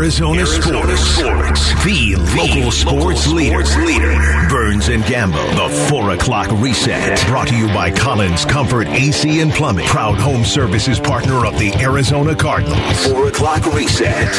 [0.00, 1.60] Arizona, Arizona sports.
[1.60, 1.84] sports.
[1.84, 3.64] The, the local, sports, local leader.
[3.66, 4.46] sports leader.
[4.48, 5.68] Burns and Gambo.
[5.68, 7.22] The 4 o'clock reset.
[7.26, 9.86] Brought to you by Collins Comfort AC and Plumbing.
[9.86, 13.08] Proud home services partner of the Arizona Cardinals.
[13.08, 14.34] 4 o'clock reset.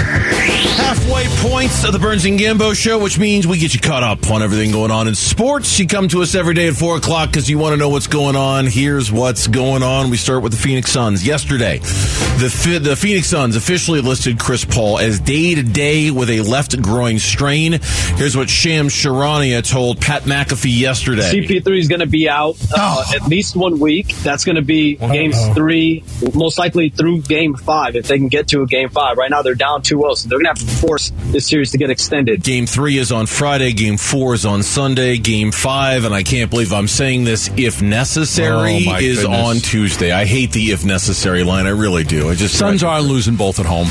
[0.77, 4.31] Halfway points of the Burns and Gambo show, which means we get you caught up
[4.31, 5.77] on everything going on in sports.
[5.77, 8.07] You come to us every day at 4 o'clock because you want to know what's
[8.07, 8.65] going on.
[8.65, 10.09] Here's what's going on.
[10.09, 11.23] We start with the Phoenix Suns.
[11.23, 16.81] Yesterday, the, the Phoenix Suns officially listed Chris Paul as day today with a left
[16.81, 17.79] groin strain.
[18.15, 21.31] Here's what Sham Charania told Pat McAfee yesterday.
[21.31, 23.15] CP3 is going to be out uh, oh.
[23.15, 24.15] at least one week.
[24.17, 25.11] That's going to be Uh-oh.
[25.11, 29.17] games three, most likely through game five, if they can get to a game five.
[29.17, 31.71] Right now, they're down 2 0, so they're going to have to force this series
[31.71, 32.43] to get extended.
[32.43, 36.49] Game three is on Friday, game four is on Sunday, game five, and I can't
[36.49, 39.39] believe I'm saying this, if necessary, oh is goodness.
[39.39, 40.11] on Tuesday.
[40.11, 41.65] I hate the if necessary line.
[41.65, 42.29] I really do.
[42.29, 43.87] I just Suns are losing both at home.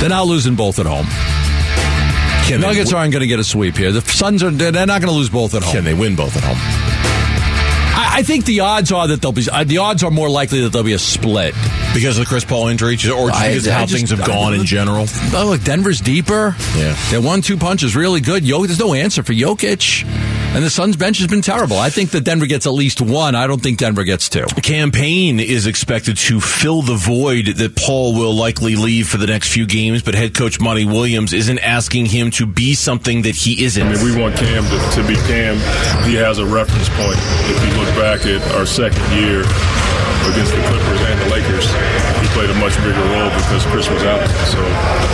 [0.00, 1.06] They're not losing both at home.
[2.48, 3.92] Can Nuggets aren't going to get a sweep here.
[3.92, 5.72] The Suns are they're not going to lose both at home.
[5.72, 6.56] Can they win both at home?
[6.58, 9.44] I, I think the odds are that they'll be.
[9.50, 11.54] Uh, the odds are more likely that there'll be a split
[11.92, 14.64] because of the Chris Paul injury, or because of how just, things have gone in
[14.64, 15.06] general.
[15.34, 16.54] Oh, look, Denver's deeper.
[16.76, 18.44] Yeah, their one-two punch is really good.
[18.44, 20.04] Yo, there's no answer for Jokic.
[20.54, 21.78] And the Suns bench has been terrible.
[21.78, 23.34] I think that Denver gets at least one.
[23.34, 24.46] I don't think Denver gets two.
[24.62, 29.26] Cam Payne is expected to fill the void that Paul will likely leave for the
[29.26, 33.36] next few games, but head coach Monty Williams isn't asking him to be something that
[33.36, 33.86] he isn't.
[33.86, 35.56] I mean, we want Cam to, to be Cam.
[36.08, 37.18] He has a reference point.
[37.18, 39.44] If you look back at our second year
[40.26, 41.66] against the Clippers and the Lakers,
[42.20, 44.26] he played a much bigger role because Chris was out.
[44.50, 44.60] So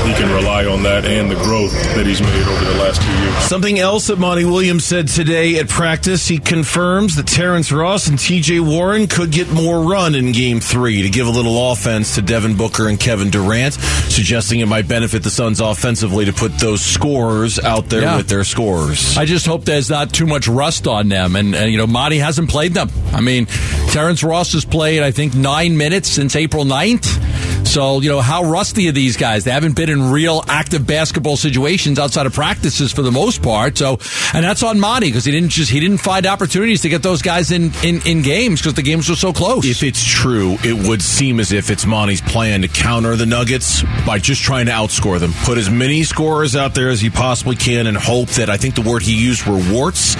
[0.07, 3.13] he can rely on that and the growth that he's made over the last two
[3.13, 3.35] years.
[3.45, 8.19] Something else that Monty Williams said today at practice, he confirms that Terrence Ross and
[8.19, 12.23] TJ Warren could get more run in game three to give a little offense to
[12.23, 16.81] Devin Booker and Kevin Durant, suggesting it might benefit the Suns offensively to put those
[16.81, 18.17] scorers out there yeah.
[18.17, 19.17] with their scores.
[19.17, 21.37] I just hope there's not too much rust on them.
[21.37, 22.91] And, and, you know, Monty hasn't played them.
[23.13, 23.47] I mean,
[23.91, 27.67] Terrence Ross has played, I think, nine minutes since April 9th.
[27.67, 29.45] So, you know, how rusty are these guys?
[29.45, 33.79] They haven't been in real active basketball situations outside of practices for the most part.
[33.79, 33.99] So,
[34.33, 37.23] and that's on Monty because he didn't just, he didn't find opportunities to get those
[37.23, 39.65] guys in, in, in games because the games were so close.
[39.65, 43.83] If it's true, it would seem as if it's Monty's plan to counter the Nuggets
[44.07, 45.33] by just trying to outscore them.
[45.45, 48.75] Put as many scorers out there as he possibly can and hope that, I think
[48.75, 50.15] the word he used were warts,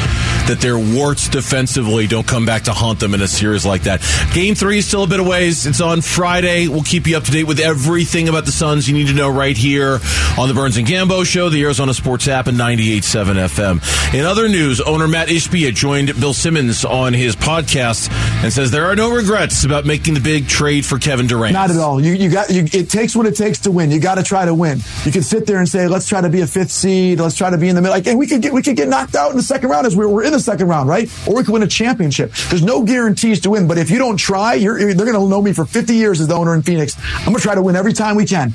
[0.47, 4.03] that their warts defensively don't come back to haunt them in a series like that.
[4.35, 5.67] Game three is still a bit of ways.
[5.67, 6.69] It's on Friday.
[6.69, 9.31] We'll keep you up to date with everything about the Suns you need to know
[9.31, 10.01] right here
[10.39, 13.35] on the Burns and Gambo Show, the Arizona Sports app, and 98.7
[13.81, 14.15] FM.
[14.15, 18.11] In other news, owner Matt Ishbia joined Bill Simmons on his podcast
[18.43, 21.55] and says there are no regrets about making the big trade for Kevin Durant.
[21.55, 22.01] Not at all.
[22.01, 23.91] You, you got you, it takes what it takes to win.
[23.91, 24.81] You got to try to win.
[25.05, 27.19] You can sit there and say, let's try to be a fifth seed.
[27.19, 27.95] Let's try to be in the middle.
[27.97, 29.97] Like, and we could get we could get knocked out in the second round as
[29.97, 31.11] we we're in the second round, right?
[31.27, 32.33] Or we could win a championship.
[32.51, 35.41] There's no guarantees to win, but if you don't try, you're, they're going to know
[35.41, 36.97] me for 50 years as the owner in Phoenix.
[37.19, 38.55] I'm going to try to win every time we can.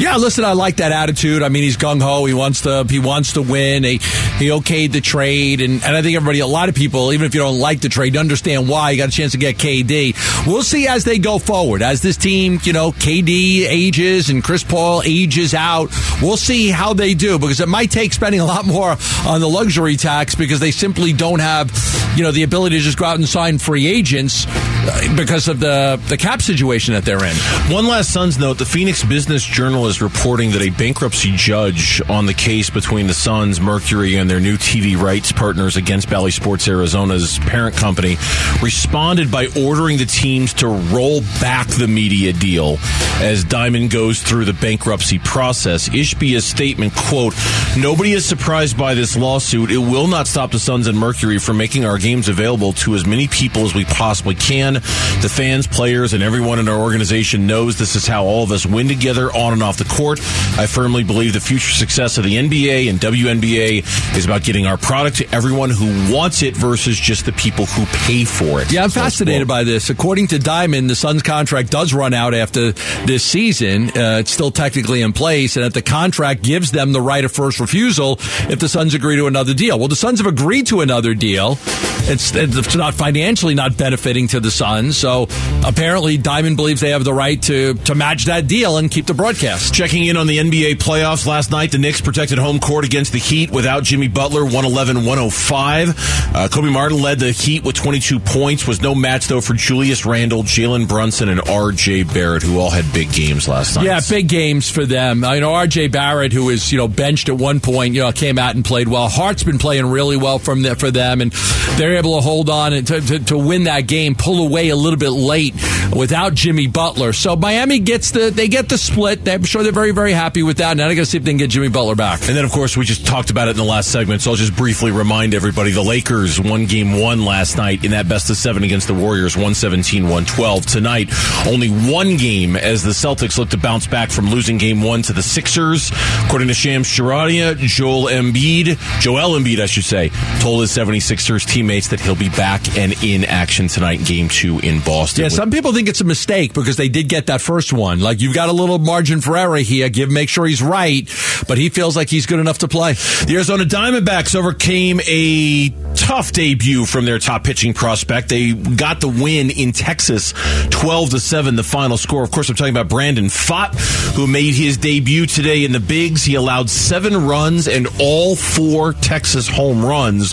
[0.00, 1.44] Yeah, listen, I like that attitude.
[1.44, 2.24] I mean, he's gung ho.
[2.24, 2.84] He wants to.
[2.90, 3.84] He wants to win.
[3.84, 3.98] He,
[4.38, 7.34] he okayed the trade, and, and I think everybody, a lot of people, even if
[7.34, 8.90] you don't like the trade, understand why.
[8.90, 10.46] You got a chance to get KD.
[10.48, 11.80] We'll see as they go forward.
[11.80, 15.90] As this team, you know, KD ages and Chris Paul ages out.
[16.20, 19.48] We'll see how they do because it might take spending a lot more on the
[19.48, 21.70] luxury tax because they simply don't have,
[22.16, 25.60] you know, the ability to just go out and sign free agents uh, because of
[25.60, 27.36] the the cap situation that they're in.
[27.72, 32.26] One last Suns note: the Phoenix Business Journal is reporting that a bankruptcy judge on
[32.26, 36.68] the case between the Suns, Mercury, and their new TV rights partners against Bally Sports
[36.68, 38.16] Arizona's parent company
[38.62, 42.78] responded by ordering the teams to roll back the media deal
[43.20, 45.88] as Diamond goes through the bankruptcy process.
[45.88, 47.34] Ishbia's statement, quote,
[47.78, 49.70] Nobody is surprised by this lawsuit.
[49.70, 53.06] It will not stop the Suns and Mercury for making our games available to as
[53.06, 54.74] many people as we possibly can.
[54.74, 58.64] The fans, players, and everyone in our organization knows this is how all of us
[58.64, 60.20] win together on and off the court.
[60.58, 64.78] I firmly believe the future success of the NBA and WNBA is about getting our
[64.78, 68.72] product to everyone who wants it versus just the people who pay for it.
[68.72, 69.90] Yeah, I'm fascinated by this.
[69.90, 72.72] According to Diamond, the Suns contract does run out after
[73.04, 73.88] this season.
[73.88, 77.32] Uh, it's still technically in place, and that the contract gives them the right of
[77.32, 78.14] first refusal
[78.48, 79.78] if the Suns agree to another deal.
[79.78, 81.58] Well, the Suns have agreed to another deal.
[82.06, 85.26] It's, it's not financially not benefiting to the Suns, so
[85.64, 89.14] apparently Diamond believes they have the right to to match that deal and keep the
[89.14, 89.72] broadcast.
[89.72, 93.18] Checking in on the NBA playoffs last night, the Knicks protected home court against the
[93.18, 96.34] Heat without Jimmy Butler, 111 105.
[96.34, 98.66] Uh, Kobe Martin led the Heat with 22 points.
[98.66, 102.02] Was no match, though, for Julius Randle, Jalen Brunson, and R.J.
[102.04, 103.86] Barrett, who all had big games last night.
[103.86, 105.24] Yeah, big games for them.
[105.24, 105.88] I know R.J.
[105.88, 108.88] Barrett, who was you know benched at one point, you know, came out and played
[108.88, 109.08] well.
[109.08, 111.32] Hart's been playing really well from the, for them, and
[111.76, 114.14] they're able to hold on and to, to, to win that game.
[114.14, 115.54] Pull away a little bit late
[115.94, 117.12] without Jimmy Butler.
[117.12, 119.28] So Miami gets the they get the split.
[119.28, 120.76] I'm sure they're very very happy with that.
[120.76, 122.20] Now I got to see if they can get Jimmy Butler back.
[122.20, 124.22] And then of course we just talked about it in the last segment.
[124.22, 128.08] So I'll just briefly remind everybody: the Lakers won Game One last night in that
[128.08, 130.66] best of seven against the Warriors, 117-112.
[130.70, 131.10] Tonight,
[131.46, 135.12] only one game as the Celtics look to bounce back from losing Game One to
[135.12, 135.90] the Sixers.
[136.26, 140.10] According to Shams Charania, Joel Embiid, Joel Embiid, I should say,
[140.40, 144.80] told his 76ers teammates that he'll be back and in action tonight, Game Two in
[144.80, 145.22] Boston.
[145.22, 148.00] Yeah, some people think it's a mistake because they did get that first one.
[148.00, 149.88] Like you've got a little margin for error here.
[149.88, 151.08] Give make sure he's right,
[151.48, 152.92] but he feels like he's good enough to play.
[152.92, 158.28] The Arizona Diamondbacks overcame a tough debut from their top pitching prospect.
[158.28, 160.32] They got the win in Texas,
[160.70, 162.22] 12 to 7 the final score.
[162.22, 163.74] Of course, I'm talking about Brandon Pfaadt,
[164.14, 166.24] who made his debut today in the Bigs.
[166.24, 170.23] He allowed 7 runs and all 4 Texas home runs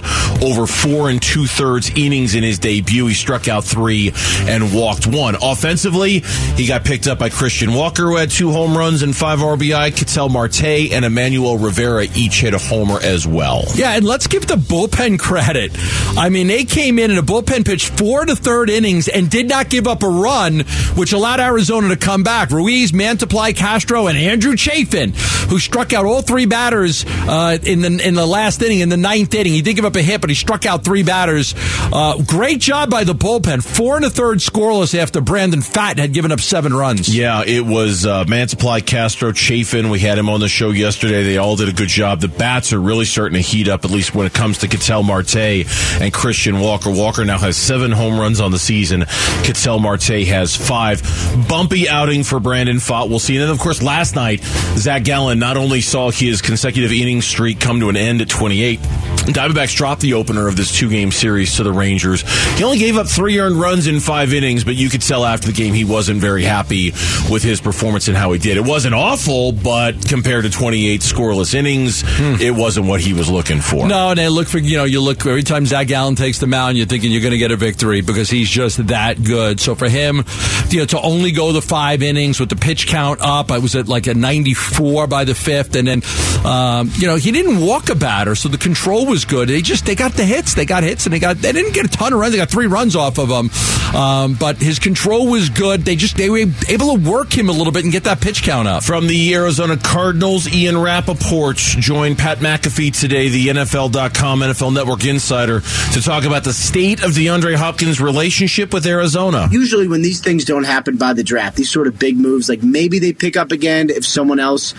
[0.41, 3.07] over 4 and 2 thirds innings in his debut.
[3.07, 4.13] He struck out 3
[4.47, 5.35] and walked 1.
[5.41, 6.19] Offensively,
[6.55, 9.95] he got picked up by Christian Walker, who had 2 home runs and 5 RBI.
[9.95, 13.63] Ketel Marte and Emmanuel Rivera each hit a homer as well.
[13.75, 15.71] Yeah, and let's give the bullpen credit.
[16.17, 19.47] I mean, they came in and a bullpen pitched four to third innings and did
[19.47, 20.61] not give up a run,
[20.95, 22.51] which allowed Arizona to come back.
[22.51, 25.13] Ruiz, Mantiply, Castro, and Andrew Chafin,
[25.49, 28.97] who struck out all three batters uh, in the in the last inning, in the
[28.97, 29.53] ninth inning.
[29.53, 31.55] He did give up a hit, but he struck out three batters.
[31.93, 33.63] Uh, great job by the bullpen.
[33.63, 37.15] Four and a third scoreless after Brandon Pfaadt had given up seven runs.
[37.15, 39.89] Yeah, it was uh, Mantiply, Castro, Chafin.
[39.89, 41.23] We had him on the show yesterday.
[41.23, 42.21] They all did a good job.
[42.21, 45.03] The bats are really starting to heat up, at least when it comes to Ketel
[45.03, 46.89] Marte and Christian Walker.
[46.91, 49.05] Walker now has seven home runs on the season.
[49.43, 51.01] Ketel Marte has five.
[51.47, 53.09] Bumpy outing for Brandon Pfaadt.
[53.09, 53.35] We'll see.
[53.35, 54.41] And then, of course, last night,
[54.77, 58.79] Zach Gallen not only saw his consecutive inning streak come to an end at 28,
[59.21, 62.23] Diamondbacks dropped the opener of this two game series to the Rangers.
[62.57, 65.47] He only gave up three earned runs in five innings, but you could tell after
[65.47, 66.91] the game he wasn't very happy
[67.29, 68.57] with his performance and how he did.
[68.57, 72.41] It wasn't awful, but compared to 28 scoreless innings, hmm.
[72.41, 73.87] it wasn't what he was looking for.
[73.87, 76.47] No, and they look for, you know, you look every time Zach Gallen takes the
[76.47, 79.59] mound, you're thinking you're going to get a victory because he's just that good.
[79.59, 80.23] So for him,
[80.69, 83.75] you know, to only go the five innings with the pitch count up, I was
[83.75, 86.01] at like a 94 by the fifth, and then,
[86.45, 89.49] um, you know, he didn't walk a batter, so the control was good.
[89.49, 90.55] They just they got the hits.
[90.55, 92.31] They got hits, and they got they didn't get a ton of runs.
[92.31, 95.81] They got three runs off of him, um, but his control was good.
[95.81, 98.41] They just they were able to work him a little bit and get that pitch
[98.41, 98.83] count up.
[98.83, 105.61] From the Arizona Cardinals, Ian Rapoport joined Pat McAfee today, the NFL.com NFL Network insider,
[105.93, 109.47] to talk about the state of DeAndre Hopkins' relationship with Arizona.
[109.51, 112.63] Usually, when these things don't happen by the draft, these sort of big moves, like
[112.63, 114.73] maybe they pick up again if someone else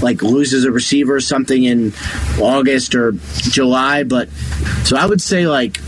[0.00, 1.92] like loses a receiver or something in
[2.40, 4.04] August or July.
[4.04, 4.28] But
[4.84, 5.78] so I would say like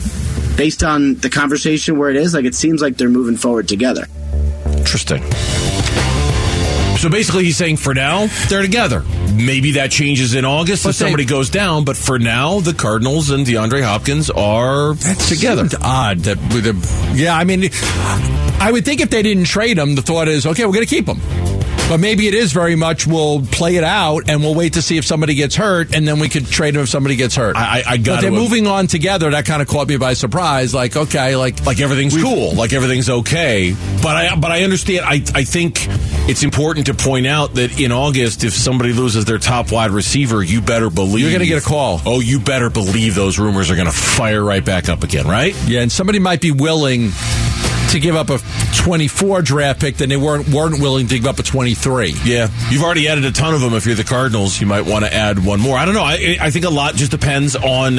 [0.57, 4.07] based on the conversation where it is, like it seems like they're moving forward together.
[4.77, 5.23] Interesting.
[7.01, 9.03] So basically, he's saying for now they're together.
[9.33, 12.75] Maybe that changes in August but if they, somebody goes down, but for now the
[12.75, 14.95] Cardinals and DeAndre Hopkins are
[15.29, 15.67] together.
[15.81, 17.35] Odd that, yeah.
[17.35, 17.71] I mean,
[18.61, 20.95] I would think if they didn't trade him, the thought is okay, we're going to
[20.95, 21.21] keep him.
[21.91, 24.97] But maybe it is very much we'll play it out and we'll wait to see
[24.97, 27.57] if somebody gets hurt and then we could trade him if somebody gets hurt.
[27.57, 28.19] I, I got.
[28.19, 29.29] But they're moving on together.
[29.33, 30.73] That kind of caught me by surprise.
[30.73, 33.75] Like okay, like like everything's cool, like everything's okay.
[34.01, 35.05] But I but I understand.
[35.05, 35.89] I I think
[36.29, 40.45] it's important to point out that in August, if somebody loses their top wide receiver,
[40.45, 42.01] you better believe you're going to get a call.
[42.07, 45.57] Oh, you better believe those rumors are going to fire right back up again, right?
[45.67, 47.11] Yeah, and somebody might be willing
[47.91, 48.39] to give up a
[48.77, 52.15] 24 draft pick than they weren't weren't willing to give up a 23.
[52.25, 53.75] Yeah, you've already added a ton of them.
[53.75, 55.77] If you're the Cardinals, you might want to add one more.
[55.77, 56.05] I don't know.
[56.05, 57.99] I, I think a lot just depends on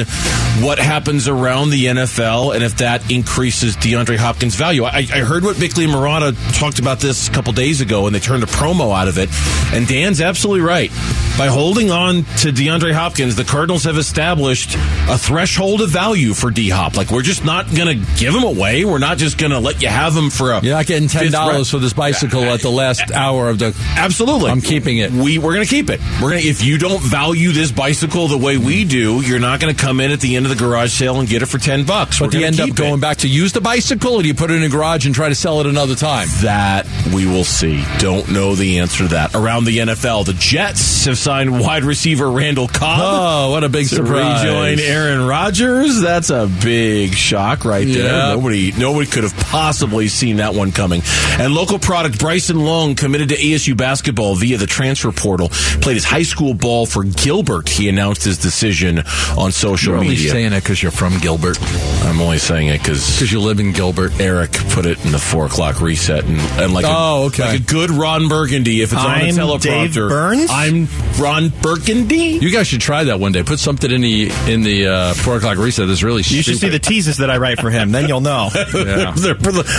[0.60, 4.84] what happens around the NFL and if that increases DeAndre Hopkins' value.
[4.84, 8.14] I, I heard what Bickley and Marotta talked about this a couple days ago, and
[8.14, 9.28] they turned a promo out of it.
[9.74, 10.90] And Dan's absolutely right.
[11.38, 14.74] By holding on to DeAndre Hopkins, the Cardinals have established
[15.08, 16.96] a threshold of value for D Hop.
[16.96, 18.84] Like we're just not going to give him away.
[18.84, 20.60] We're not just going to let you have them for a.
[20.62, 23.76] You're not getting ten dollars for this bicycle at the last hour of the.
[23.96, 25.10] Absolutely, I'm keeping it.
[25.10, 26.00] We we're going to keep it.
[26.22, 26.48] We're going to.
[26.48, 30.00] If you don't value this bicycle the way we do, you're not going to come
[30.00, 32.18] in at the end of the garage sale and get it for ten bucks.
[32.20, 33.00] But do you end up going it.
[33.00, 35.28] back to use the bicycle, or do you put it in a garage and try
[35.28, 36.28] to sell it another time?
[36.42, 37.84] That we will see.
[37.98, 39.34] Don't know the answer to that.
[39.34, 43.00] Around the NFL, the Jets have signed wide receiver Randall Cobb.
[43.02, 44.44] Oh, what a big surprise!
[44.44, 46.00] Rejoin Aaron Rodgers.
[46.00, 48.06] That's a big shock right there.
[48.06, 48.34] Yeah.
[48.34, 49.71] Nobody, nobody could have possibly
[50.08, 51.02] seen that one coming.
[51.38, 55.48] And local product Bryson Long committed to ASU basketball via the transfer portal.
[55.48, 57.68] Played his high school ball for Gilbert.
[57.68, 59.00] He announced his decision
[59.36, 61.58] on social You're only saying it because you're from Gilbert,
[62.04, 64.20] I'm only saying it because because you live in Gilbert.
[64.20, 67.44] Eric put it in the four o'clock reset, and, and like Oh, a, okay.
[67.44, 68.80] like a good Ron Burgundy.
[68.82, 70.50] If it's I'm on a teleprompter, Dave Burns?
[70.50, 70.88] I'm
[71.20, 72.38] Ron Burgundy.
[72.40, 73.42] You guys should try that one day.
[73.42, 75.86] Put something in the in the uh, four o'clock reset.
[75.88, 77.92] That's really You should see the teases that I write for him.
[77.92, 78.50] Then you'll know.
[78.72, 79.14] Yeah.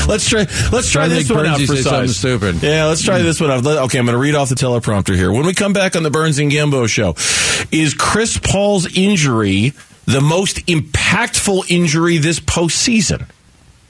[0.08, 0.42] let's try.
[0.72, 2.64] Let's try Try this make one out Burnsy for say something stupid.
[2.64, 3.66] Yeah, let's try this one out.
[3.66, 5.32] Okay, I'm going to read off the teleprompter here.
[5.32, 7.16] When we come back on the Burns and Gambo show,
[7.72, 9.74] is Chris Paul's injury
[10.06, 13.26] the most impactful injury this postseason?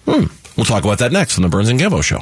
[0.06, 0.26] Hmm.
[0.56, 2.20] We'll talk about that next on the Burns and Gambo show.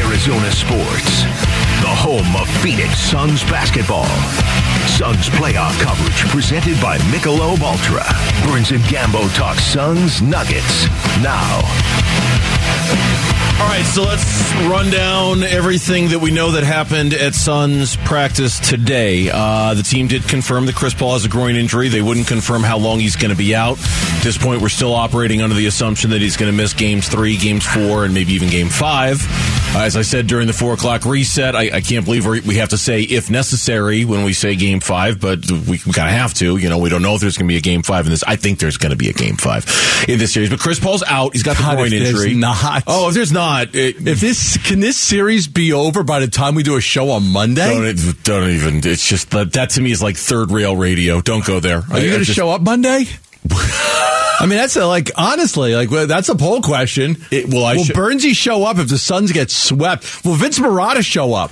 [0.00, 1.22] Arizona Sports,
[1.82, 4.06] the home of Phoenix Suns basketball.
[4.88, 8.04] Suns playoff coverage presented by Michelob Ultra.
[8.48, 10.86] Burns and Gambo talk Suns Nuggets
[11.22, 11.60] now.
[13.60, 18.58] All right, so let's run down everything that we know that happened at Suns practice
[18.58, 19.30] today.
[19.32, 21.88] Uh, the team did confirm that Chris Paul has a groin injury.
[21.88, 23.78] They wouldn't confirm how long he's going to be out.
[23.78, 27.08] At this point, we're still operating under the assumption that he's going to miss games
[27.08, 29.24] three, games four, and maybe even game five.
[29.76, 32.56] Uh, as I said during the four o'clock reset, I, I can't believe we we
[32.56, 36.14] have to say if necessary when we say game five, but we, we kind of
[36.14, 36.56] have to.
[36.56, 38.24] You know, we don't know if there's going to be a game five in this.
[38.24, 39.64] I think there's going to be a game five
[40.08, 41.32] in this series, but Chris Paul's out.
[41.32, 42.34] He's got the groin if injury.
[42.34, 42.84] not.
[42.86, 43.43] Oh, if there's not,
[43.74, 47.10] it, If this can this series be over by the time we do a show
[47.10, 47.92] on Monday?
[47.94, 48.76] Don't, don't even.
[48.78, 51.20] It's just that, that to me is like third rail radio.
[51.20, 51.82] Don't go there.
[51.90, 53.04] Are you going to show up Monday?
[53.50, 57.16] I mean, that's a, like honestly, like well, that's a poll question.
[57.30, 60.24] It- well, I will should- Burnsy show up if the Suns get swept?
[60.24, 61.50] Will Vince Marotta show up?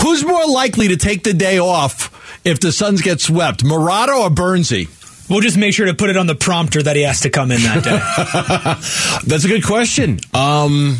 [0.00, 4.30] Who's more likely to take the day off if the Suns get swept, Marotta or
[4.30, 4.88] Burnsy?
[5.28, 7.50] We'll just make sure to put it on the prompter that he has to come
[7.50, 9.20] in that day.
[9.26, 10.20] That's a good question.
[10.34, 10.98] Um,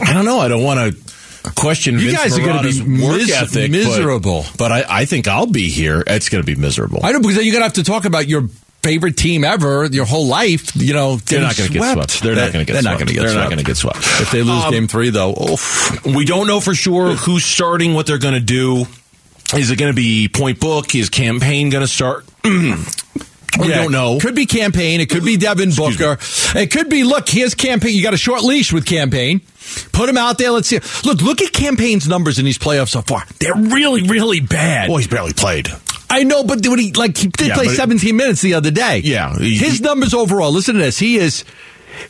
[0.00, 0.38] I don't know.
[0.40, 1.94] I don't want to question.
[1.94, 4.44] You Vince guys are gonna be work mis- ethic, miserable.
[4.56, 6.02] But, I, I think I'll be here.
[6.06, 7.00] It's going to be miserable.
[7.02, 8.48] I know because then you're going to have to talk about your
[8.82, 10.74] favorite team ever, your whole life.
[10.76, 12.22] You know, They're not going to get swept.
[12.22, 12.74] They're not going to get.
[12.74, 12.84] They're swept.
[12.84, 13.20] not going to get.
[13.20, 13.50] They're not swept.
[13.50, 13.98] going to get swept.
[14.22, 15.56] If they lose Um, game three, though.
[16.04, 18.86] We don't know for sure who's starting, what they're going to do.
[19.54, 20.94] Is it going to be point book?
[20.94, 22.24] Is Cam Payne going to start?
[23.58, 24.18] we Yeah, don't know.
[24.18, 25.00] Could be Cam Payne.
[25.00, 26.18] It could be Devin Booker.
[26.58, 27.28] It could be look.
[27.28, 27.94] Here's Cam Payne.
[27.94, 29.40] You got a short leash with Cam Payne.
[29.92, 30.50] Put him out there.
[30.50, 30.80] Let's see.
[31.04, 33.24] Look, look at Cam Payne's numbers in these playoffs so far.
[33.38, 34.88] They're really, really bad.
[34.88, 35.68] Well, he's barely played.
[36.10, 38.54] I know, but when he like he did Yeah, play but it- 17 minutes the
[38.54, 39.00] other day.
[39.04, 40.52] Yeah, he- his numbers overall.
[40.52, 40.98] Listen to this.
[40.98, 41.44] He is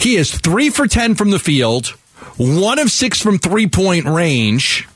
[0.01, 1.89] he is three for 10 from the field,
[2.37, 4.89] one of six from three point range.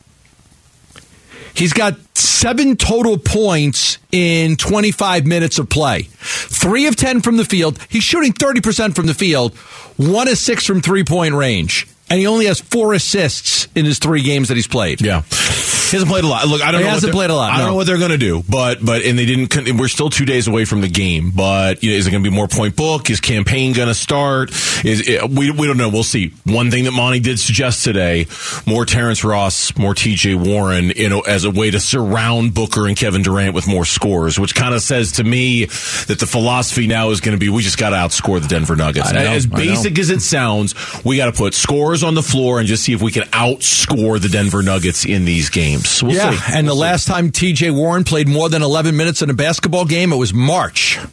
[1.56, 6.02] He's got seven total points in 25 minutes of play.
[6.02, 7.78] Three of 10 from the field.
[7.88, 9.54] He's shooting 30% from the field,
[9.96, 11.86] one of six from three point range.
[12.08, 15.00] And he only has four assists in his three games that he's played.
[15.00, 16.46] Yeah, he hasn't played a lot.
[16.46, 16.80] Look, I don't.
[16.80, 17.70] He know what hasn't played a lot, I don't no.
[17.72, 19.78] know what they're going to do, but but and they didn't.
[19.78, 22.30] We're still two days away from the game, but you know, is it going to
[22.30, 23.10] be more point book?
[23.10, 24.50] Is Cam Payne going to start?
[24.84, 25.88] Is it, we we don't know.
[25.88, 26.32] We'll see.
[26.44, 28.26] One thing that Monty did suggest today:
[28.66, 30.34] more Terrence Ross, more T.J.
[30.34, 34.38] Warren, you know, as a way to surround Booker and Kevin Durant with more scores,
[34.38, 37.62] which kind of says to me that the philosophy now is going to be we
[37.62, 39.12] just got to outscore the Denver Nuggets.
[39.12, 42.66] Know, as basic as it sounds, we got to put scores on the floor and
[42.68, 46.02] just see if we can outscore the Denver Nuggets in these games.
[46.02, 46.52] We'll yeah, see.
[46.56, 46.80] and the We'll see.
[46.82, 50.32] last time TJ Warren played more than 11 minutes in a basketball game, it was
[50.34, 50.98] March.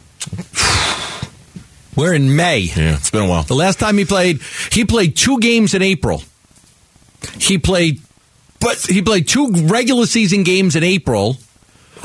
[1.96, 2.60] We're in May.
[2.60, 3.44] yeah, it's been a while.
[3.44, 4.40] The last time he played,
[4.72, 6.22] he played two games in April.
[7.38, 8.00] He played,
[8.60, 11.36] but he played two regular season games in April,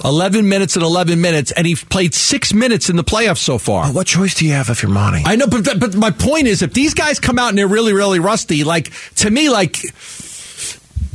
[0.04, 3.88] 11 minutes and 11 minutes, and he played six minutes in the playoffs so far.
[3.92, 5.24] What choice do you have if you're Monty?
[5.26, 7.94] I know, but but my point is, if these guys come out and they're really
[7.94, 9.78] really rusty, like to me, like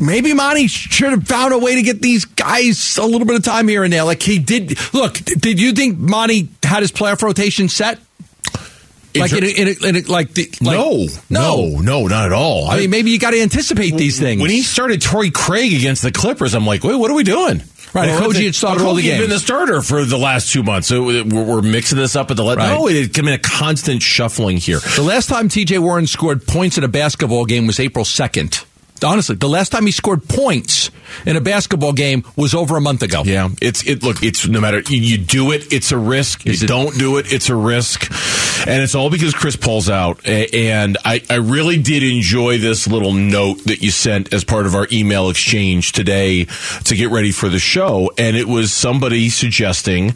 [0.00, 3.42] maybe Monty should have found a way to get these guys a little bit of
[3.42, 4.04] time here and there.
[4.04, 4.78] Like he did.
[4.92, 7.98] Look, did you think Monty had his playoff rotation set?
[9.16, 12.33] Like in, a, in, a, in a, like the like, no, no, no, not at
[12.33, 12.68] all.
[12.68, 14.40] I mean, maybe you got to anticipate these things.
[14.42, 17.62] when he started Torrey Craig against the Clippers, I'm like, wait, what are we doing?
[17.94, 19.35] Right, Well, Okogie had started all the had been games.
[19.35, 22.42] the starter for the last two months, so we're, we're mixing this up at the
[22.42, 22.59] let.
[22.59, 22.71] Right.
[22.76, 24.80] No, it came been a constant shuffling here.
[24.97, 25.78] the last time T.J.
[25.78, 28.64] Warren scored points in a basketball game was April second.
[29.04, 30.90] Honestly, the last time he scored points
[31.26, 33.23] in a basketball game was over a month ago.
[33.25, 34.02] Yeah, it's it.
[34.02, 36.47] Look, it's no matter you, you do it, it's a risk.
[36.47, 38.11] You it- don't do it, it's a risk.
[38.66, 40.26] And it's all because Chris Paul's out.
[40.26, 44.75] And I, I really did enjoy this little note that you sent as part of
[44.75, 46.46] our email exchange today
[46.84, 48.11] to get ready for the show.
[48.18, 50.08] And it was somebody suggesting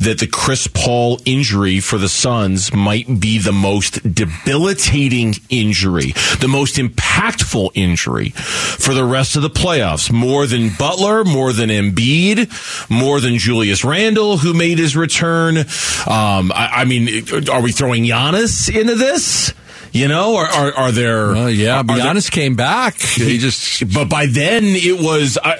[0.00, 6.48] that the Chris Paul injury for the Suns might be the most debilitating injury, the
[6.48, 10.10] most impactful injury for the rest of the playoffs.
[10.12, 15.58] More than Butler, more than Embiid, more than Julius Randle, who made his return.
[15.58, 17.08] Um, I, I mean,
[17.48, 19.52] are we throwing Giannis into this?
[19.92, 21.26] You know, are are, are there?
[21.36, 22.98] Uh, yeah, are there- Giannis came back.
[22.98, 25.38] He just but by then it was.
[25.42, 25.56] I,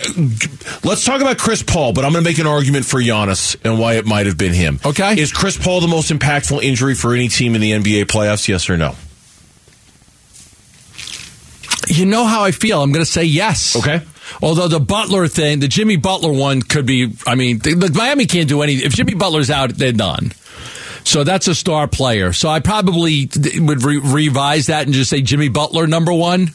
[0.82, 3.78] let's talk about Chris Paul, but I'm going to make an argument for Giannis and
[3.78, 4.80] why it might have been him.
[4.84, 5.20] Okay.
[5.20, 8.48] is Chris Paul the most impactful injury for any team in the NBA playoffs?
[8.48, 8.96] Yes or no?
[11.86, 12.82] You know how I feel.
[12.82, 13.76] I'm going to say yes.
[13.76, 14.00] Okay.
[14.42, 18.24] Although the Butler thing, the Jimmy Butler one could be, I mean, the, the Miami
[18.26, 18.86] can't do anything.
[18.86, 20.32] If Jimmy Butler's out, they're done.
[21.04, 22.32] So that's a star player.
[22.32, 26.50] So I probably would re- revise that and just say Jimmy Butler number one.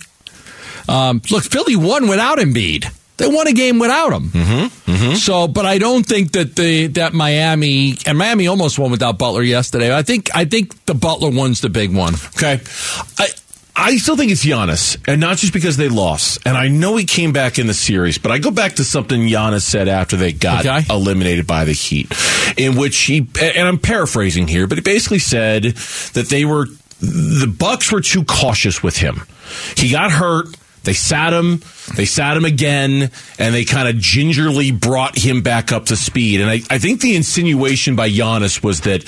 [0.88, 2.91] Um, look, Philly won without Embiid.
[3.18, 4.29] They won a game without him.
[4.29, 9.18] Mm-hmm, So, but I don't think that the that Miami and Miami almost won without
[9.18, 9.94] Butler yesterday.
[9.96, 12.13] I think I think the Butler one's the big one.
[12.36, 12.62] Okay.
[13.18, 13.27] I
[13.81, 16.39] I still think it's Giannis, and not just because they lost.
[16.45, 19.21] And I know he came back in the series, but I go back to something
[19.21, 20.81] Giannis said after they got Okay.
[20.93, 22.12] eliminated by the Heat,
[22.57, 25.63] in which he and I'm paraphrasing here, but he basically said
[26.13, 26.65] that they were
[27.00, 29.21] the Bucks were too cautious with him.
[29.77, 30.48] He got hurt.
[30.83, 31.62] They sat him.
[31.96, 36.41] They sat him again, and they kind of gingerly brought him back up to speed.
[36.41, 39.03] And I, I think the insinuation by Giannis was that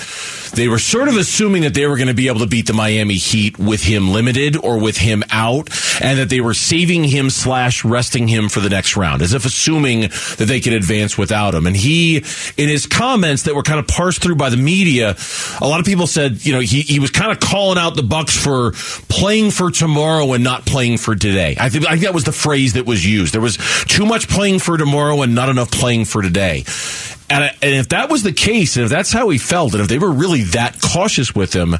[0.56, 2.74] they were sort of assuming that they were going to be able to beat the
[2.74, 5.70] Miami Heat with him limited or with him out,
[6.02, 9.46] and that they were saving him slash resting him for the next round, as if
[9.46, 11.68] assuming that they could advance without him.
[11.68, 12.18] And he,
[12.58, 15.16] in his comments that were kind of parsed through by the media,
[15.62, 18.04] a lot of people said, you know, he, he was kind of calling out the
[18.04, 18.72] Bucks for
[19.08, 21.56] playing for tomorrow and not playing for today.
[21.60, 23.34] I think, I think that was the phrase that was used.
[23.34, 26.66] There was too much playing for tomorrow and not enough playing for today.
[27.30, 29.88] And, and if that was the case, and if that's how he felt, and if
[29.88, 31.75] they were really that cautious with him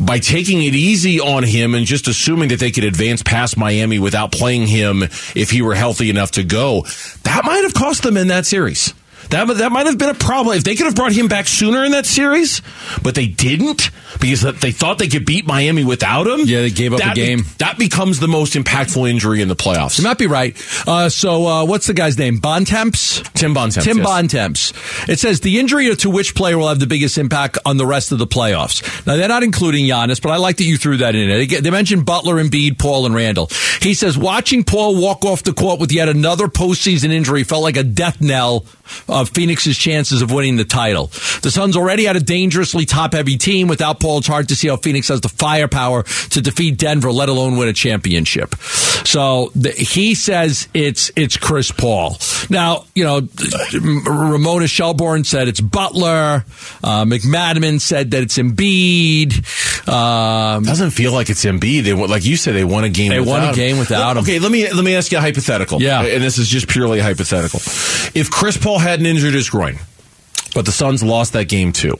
[0.00, 3.98] by taking it easy on him and just assuming that they could advance past Miami
[3.98, 6.86] without playing him if he were healthy enough to go,
[7.24, 8.94] that might have cost them in that series.
[9.30, 10.56] That, that might have been a problem.
[10.56, 12.62] If they could have brought him back sooner in that series,
[13.02, 16.40] but they didn't because they thought they could beat Miami without him.
[16.40, 17.44] Yeah, they gave up the that be- game.
[17.58, 19.98] that becomes the most impactful injury in the playoffs.
[19.98, 20.56] You might be right.
[20.86, 22.38] Uh, so, uh, what's the guy's name?
[22.38, 23.22] Bontemps?
[23.34, 23.84] Tim Bontemps.
[23.84, 24.06] Tim yes.
[24.06, 24.72] Bontemps.
[25.08, 28.12] It says the injury to which player will have the biggest impact on the rest
[28.12, 29.06] of the playoffs.
[29.06, 31.28] Now, they're not including Giannis, but I like that you threw that in.
[31.28, 33.48] They, they mentioned Butler, and Embiid, Paul, and Randle.
[33.80, 37.76] He says watching Paul walk off the court with yet another postseason injury felt like
[37.76, 38.66] a death knell
[39.08, 41.06] of Phoenix's chances of winning the title.
[41.42, 43.68] The Suns already had a dangerously top-heavy team.
[43.68, 47.28] Without Paul, it's hard to see how Phoenix has the firepower to defeat Denver, let
[47.28, 48.54] alone win a championship.
[49.04, 52.16] So the, he says it's it's Chris Paul.
[52.50, 53.26] Now, you know,
[54.04, 56.44] Ramona Shelburne said it's Butler.
[56.82, 57.04] Uh,
[57.78, 59.88] said that it's Embiid.
[59.88, 61.84] Um, Doesn't feel like it's Embiid.
[61.84, 63.10] They like you said, they won a game.
[63.10, 64.22] They won a game without him.
[64.22, 65.80] Okay, let me let me ask you a hypothetical.
[65.82, 66.02] Yeah.
[66.02, 67.60] and this is just purely hypothetical.
[68.14, 69.78] If Chris Paul hadn't injured his groin,
[70.54, 71.96] but the Suns lost that game too,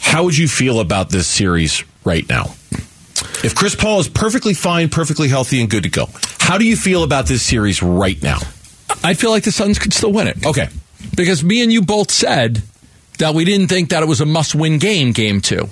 [0.00, 2.54] how would you feel about this series right now?
[3.44, 6.76] If Chris Paul is perfectly fine, perfectly healthy, and good to go, how do you
[6.76, 8.38] feel about this series right now?
[9.02, 10.44] I feel like the Suns could still win it.
[10.44, 10.68] Okay,
[11.16, 12.62] because me and you both said
[13.18, 15.68] that we didn't think that it was a must-win game, game two.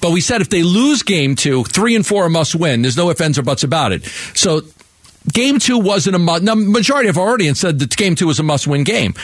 [0.00, 2.82] But we said if they lose game two, three and four are must-win.
[2.82, 4.04] There's no ifs, ands, or buts about it.
[4.34, 4.62] So
[5.32, 6.42] game two wasn't a must.
[6.42, 9.14] Now, majority of our audience said that game two was a must-win game.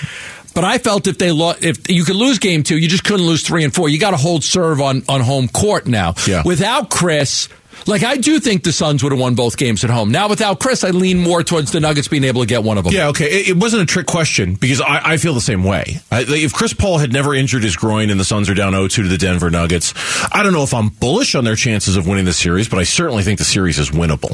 [0.54, 3.26] But I felt if they lo- if you could lose game two, you just couldn't
[3.26, 3.88] lose three and four.
[3.88, 6.14] You got to hold serve on on home court now.
[6.28, 6.42] Yeah.
[6.44, 7.48] Without Chris.
[7.86, 10.10] Like I do think the Suns would have won both games at home.
[10.10, 12.84] Now without Chris, I lean more towards the Nuggets being able to get one of
[12.84, 12.92] them.
[12.92, 13.26] Yeah, okay.
[13.26, 16.00] It, it wasn't a trick question because I, I feel the same way.
[16.10, 18.90] I, if Chris Paul had never injured his groin and the Suns are down 0-2
[18.90, 19.94] to the Denver Nuggets,
[20.32, 22.84] I don't know if I'm bullish on their chances of winning the series, but I
[22.84, 24.30] certainly think the series is winnable.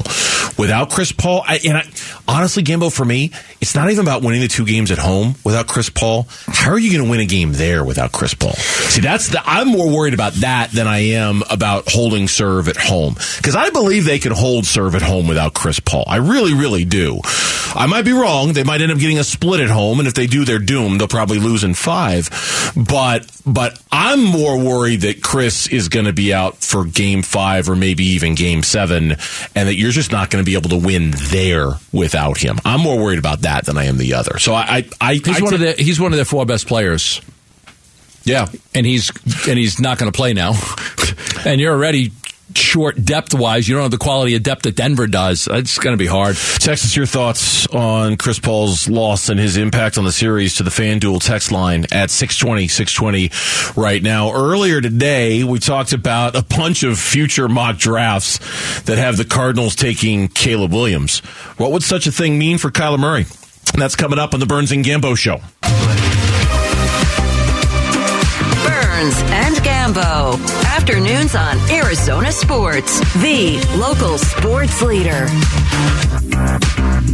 [0.57, 1.77] Without Chris Paul, I, and
[2.27, 5.67] honestly, Gambo, for me, it's not even about winning the two games at home without
[5.67, 6.27] Chris Paul.
[6.47, 8.53] How are you going to win a game there without Chris Paul?
[8.53, 12.77] See, that's the, I'm more worried about that than I am about holding serve at
[12.77, 16.03] home because I believe they can hold serve at home without Chris Paul.
[16.07, 17.19] I really, really do.
[17.73, 18.53] I might be wrong.
[18.53, 20.99] They might end up getting a split at home, and if they do, they're doomed.
[20.99, 22.29] They'll probably lose in five.
[22.75, 27.69] But but I'm more worried that Chris is going to be out for game five
[27.69, 29.11] or maybe even game seven,
[29.55, 32.57] and that you're just not going to be able to win there without him.
[32.65, 34.37] I'm more worried about that than I am the other.
[34.39, 36.67] So I I, I He's I one of the he's one of their four best
[36.67, 37.21] players.
[38.23, 38.47] yeah.
[38.75, 39.11] and he's
[39.47, 40.53] and he's not going to play now.
[41.43, 42.11] And you're already
[42.57, 43.67] short depth wise.
[43.67, 45.47] You don't have the quality of depth that Denver does.
[45.51, 46.35] It's going to be hard.
[46.35, 50.63] Text us your thoughts on Chris Paul's loss and his impact on the series to
[50.63, 54.33] the FanDuel text line at 620, 620 right now.
[54.33, 58.39] Earlier today, we talked about a bunch of future mock drafts
[58.83, 61.19] that have the Cardinals taking Caleb Williams.
[61.57, 63.25] What would such a thing mean for Kyler Murray?
[63.73, 65.39] That's coming up on the Burns and Gambo show.
[69.01, 70.39] Burns and Gambo.
[70.77, 75.25] Afternoons on Arizona Sports, the local sports leader.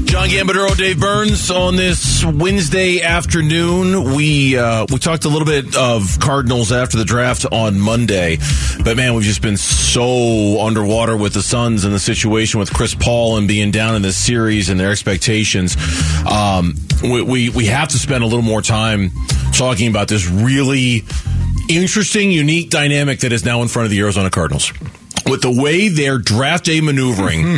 [0.03, 4.15] John Gambadoro, Dave Burns on this Wednesday afternoon.
[4.15, 8.37] We uh, we talked a little bit of Cardinals after the draft on Monday,
[8.83, 12.95] but man, we've just been so underwater with the Suns and the situation with Chris
[12.95, 15.77] Paul and being down in this series and their expectations.
[16.29, 19.11] Um, we, we we have to spend a little more time
[19.53, 21.05] talking about this really
[21.69, 24.71] interesting, unique dynamic that is now in front of the Arizona Cardinals.
[25.25, 27.41] With the way their draft day maneuvering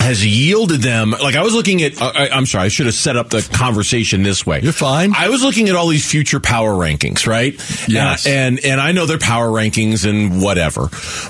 [0.00, 1.10] Has yielded them.
[1.10, 4.22] Like I was looking at, I, I'm sorry, I should have set up the conversation
[4.22, 4.60] this way.
[4.62, 5.12] You're fine.
[5.16, 7.54] I was looking at all these future power rankings, right?
[7.88, 8.26] Yes.
[8.26, 10.88] And and, and I know they're power rankings and whatever,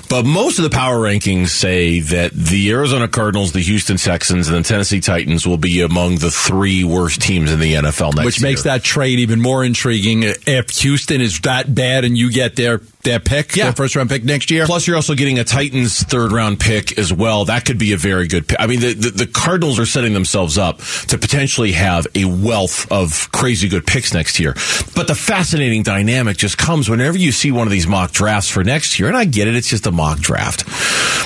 [0.09, 4.57] but most of the power rankings say that the Arizona Cardinals, the Houston Texans, and
[4.57, 8.25] the Tennessee Titans will be among the three worst teams in the NFL next year.
[8.25, 8.49] Which year.
[8.49, 10.23] makes that trade even more intriguing.
[10.23, 13.65] If Houston is that bad and you get their their pick, Yeah.
[13.65, 16.97] their first round pick next year, Plus, you're also getting a Titans third round pick
[16.97, 17.45] as well.
[17.45, 18.59] That could be a very good pick.
[18.59, 22.91] I mean, the, the, the Cardinals are setting themselves up to potentially have a wealth
[22.91, 24.53] of crazy good picks next year.
[24.95, 28.63] But the fascinating dynamic just comes whenever you see one of these mock drafts for
[28.63, 29.07] next year.
[29.07, 30.65] And I get it, it's just a mock draft.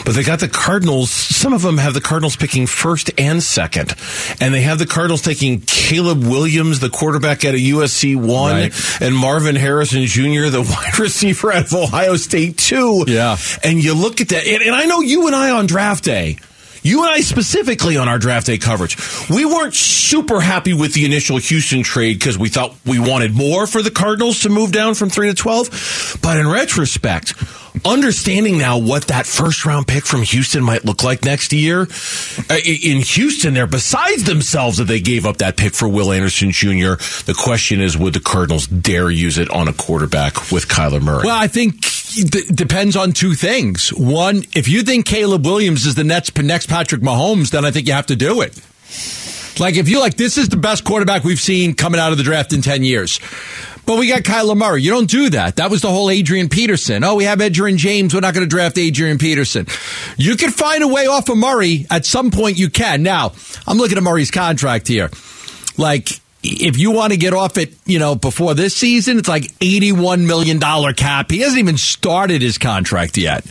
[0.05, 3.93] But they got the Cardinals, some of them have the Cardinals picking first and second.
[4.39, 9.01] And they have the Cardinals taking Caleb Williams, the quarterback out of USC 1, Right.
[9.01, 13.05] and Marvin Harrison Jr., the wide receiver out of Ohio State 2.
[13.07, 13.37] Yeah.
[13.63, 16.37] And you look at that, and, and I know you and I on draft day,
[16.81, 18.97] you and I specifically on our draft day coverage,
[19.29, 23.67] we weren't super happy with the initial Houston trade because we thought we wanted more
[23.67, 26.19] for the Cardinals to move down from 3 to 12.
[26.21, 27.33] But in retrospect,
[27.85, 31.87] understanding now what that first round pick from Houston might look like next year,
[32.49, 36.51] uh, in Houston, they're besides themselves that they gave up that pick for Will Anderson
[36.51, 36.95] Jr.
[37.25, 41.25] The question is, would the Cardinals dare use it on a quarterback with Kyler Murray?
[41.25, 41.75] Well, I think
[42.17, 43.89] it depends on two things.
[43.89, 47.87] One, if you think Caleb Williams is the next, next Patrick Mahomes, then I think
[47.87, 48.59] you have to do it.
[49.59, 52.23] Like, if you're like, this is the best quarterback we've seen coming out of the
[52.23, 53.19] draft in 10 years.
[53.89, 54.83] But we got Kyler Murray.
[54.83, 55.55] You don't do that.
[55.55, 57.03] That was the whole Adrian Peterson.
[57.03, 58.13] Oh, we have Edgerrin James.
[58.13, 59.65] We're not going to draft Adrian Peterson.
[60.15, 61.87] You can find a way off of Murray.
[61.89, 63.01] At some point, you can.
[63.01, 63.31] Now,
[63.65, 65.09] I'm looking at Murray's contract here.
[65.75, 69.43] Like, if you want to get off it, you know, before this season, it's like
[69.59, 70.59] $81 million
[70.93, 71.29] cap.
[71.29, 73.43] He hasn't even started his contract yet.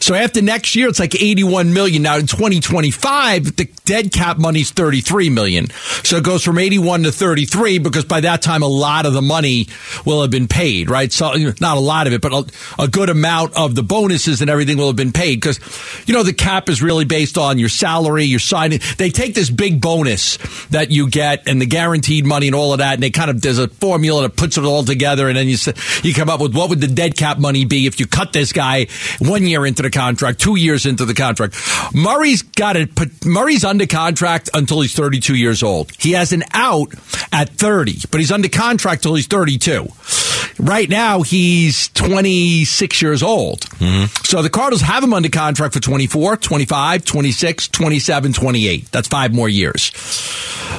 [0.00, 2.02] So after next year, it's like 81 million.
[2.02, 5.70] Now in 2025, the dead cap money's 33 million.
[6.04, 9.22] So it goes from 81 to 33 because by that time, a lot of the
[9.22, 9.68] money
[10.04, 11.10] will have been paid, right?
[11.10, 14.50] So not a lot of it, but a, a good amount of the bonuses and
[14.50, 15.58] everything will have been paid because,
[16.06, 18.80] you know, the cap is really based on your salary, your signing.
[18.98, 22.78] They take this big bonus that you get and the guaranteed money and all of
[22.78, 25.48] that, and they kind of there's a formula that puts it all together, and then
[25.48, 25.56] you
[26.02, 28.52] you come up with what would the dead cap money be if you cut this
[28.52, 28.86] guy
[29.18, 31.54] one year into the contract, two years into the contract.
[31.94, 32.90] Murray's got it.
[33.24, 35.90] Murray's under contract until he's 32 years old.
[35.98, 36.92] He has an out
[37.32, 39.86] at 30, but he's under contract till he's 32.
[40.58, 43.60] Right now, he's 26 years old.
[43.62, 44.06] Mm-hmm.
[44.24, 48.92] So the Cardinals have him under contract for 24, 25, 26, 27, 28.
[48.92, 49.92] That's five more years.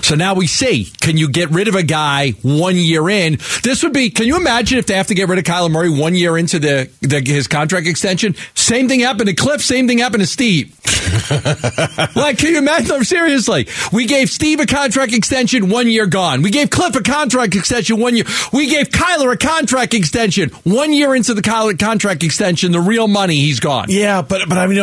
[0.01, 3.39] So now we see, can you get rid of a guy one year in?
[3.63, 5.89] This would be, can you imagine if they have to get rid of Kyler Murray
[5.89, 8.35] one year into the, the his contract extension?
[8.53, 10.73] Same thing happened to Cliff, same thing happened to Steve.
[12.15, 12.87] like, can you imagine?
[12.87, 13.67] No, seriously.
[13.91, 16.41] We gave Steve a contract extension, one year gone.
[16.41, 18.25] We gave Cliff a contract extension, one year.
[18.53, 19.56] We gave Kyler a contract
[19.93, 23.87] extension, one year into the contract extension, the real money, he's gone.
[23.89, 24.77] Yeah, but but I mean,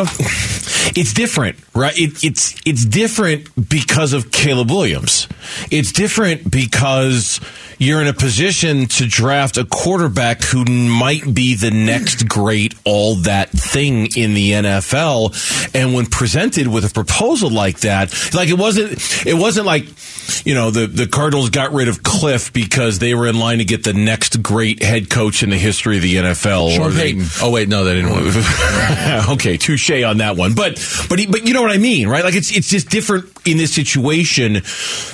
[0.96, 1.96] it's different, right?
[1.96, 5.28] It, it's it's different because of Caleb Williams.
[5.70, 7.40] It's different because
[7.78, 13.16] you're in a position to draft a quarterback who might be the next great all
[13.16, 15.74] that thing in the NFL.
[15.74, 18.92] And when presented with a proposal like that, like it wasn't
[19.26, 19.84] it wasn't like
[20.46, 23.64] you know the the Cardinals got rid of Cliff because they were in line to
[23.64, 26.74] get the next great head coach in the history of the NFL.
[26.76, 27.26] Sean they- Payton.
[27.42, 30.54] Oh, wait, no, they didn't want okay, touche on that one.
[30.54, 30.74] But
[31.08, 32.24] but he- but you know what I mean, right?
[32.24, 34.62] Like it's it's just different in this situation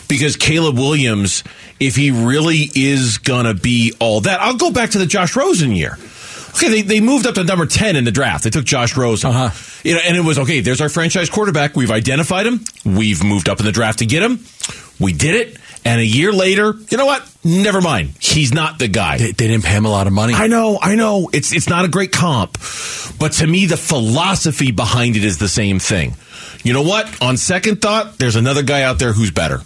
[0.08, 1.42] because Caleb Williams,
[1.80, 5.72] if he really is gonna be all that, I'll go back to the Josh Rosen
[5.72, 5.98] year.
[6.50, 8.44] Okay, they, they moved up to number 10 in the draft.
[8.44, 9.30] They took Josh Rosen.
[9.30, 9.80] Uh-huh.
[9.84, 11.76] You know, and it was, okay, there's our franchise quarterback.
[11.76, 12.60] We've identified him.
[12.84, 14.40] We've moved up in the draft to get him.
[14.98, 15.58] We did it.
[15.84, 17.26] And a year later, you know what?
[17.42, 18.14] Never mind.
[18.20, 19.16] He's not the guy.
[19.16, 20.34] They, they didn't pay him a lot of money.
[20.34, 21.30] I know, I know.
[21.32, 22.58] It's it's not a great comp,
[23.18, 26.16] but to me, the philosophy behind it is the same thing.
[26.64, 27.22] You know what?
[27.22, 29.62] On second thought, there's another guy out there who's better.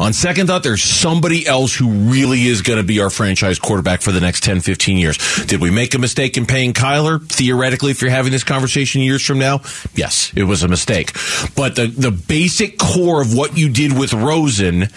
[0.00, 4.02] On second thought, there's somebody else who really is going to be our franchise quarterback
[4.02, 5.18] for the next 10, 15 years.
[5.46, 7.24] Did we make a mistake in paying Kyler?
[7.28, 9.60] Theoretically, if you're having this conversation years from now,
[9.94, 11.12] yes, it was a mistake.
[11.54, 14.88] But the, the basic core of what you did with Rosen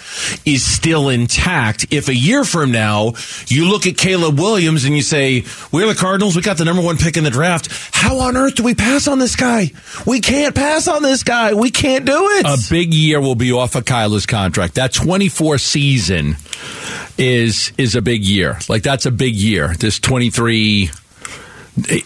[0.44, 1.86] is still intact.
[1.92, 3.12] If a year from now,
[3.46, 6.82] you look at Caleb Williams and you say, we're the Cardinals, we got the number
[6.82, 7.68] one pick in the draft.
[7.92, 9.70] How on earth do we pass on this guy?
[10.06, 11.54] We can't pass on this guy.
[11.54, 12.46] We can't do it.
[12.46, 14.74] A big year will be off of Kyler's contract.
[14.88, 16.36] That 24 season
[17.18, 18.58] is is a big year.
[18.70, 19.74] Like that's a big year.
[19.78, 20.90] This 23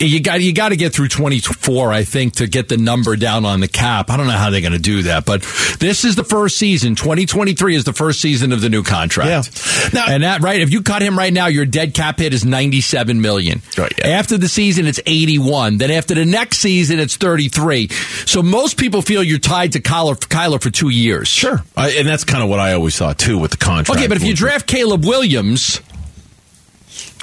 [0.01, 3.45] you got you got to get through 24 I think to get the number down
[3.45, 4.11] on the cap.
[4.11, 5.43] I don't know how they're going to do that, but
[5.79, 6.95] this is the first season.
[6.95, 9.29] 2023 is the first season of the new contract.
[9.29, 9.91] Yeah.
[9.93, 12.45] Now- and that right, if you cut him right now, your dead cap hit is
[12.45, 13.63] 97 million.
[13.79, 14.09] Right, yeah.
[14.09, 15.79] After the season it's 81.
[15.79, 17.89] Then after the next season it's 33.
[18.27, 21.29] So most people feel you're tied to Kyler, Kyler for 2 years.
[21.29, 21.63] Sure.
[21.77, 23.99] I, and that's kind of what I always thought, too, with the contract.
[23.99, 25.81] Okay, but if you draft Caleb Williams,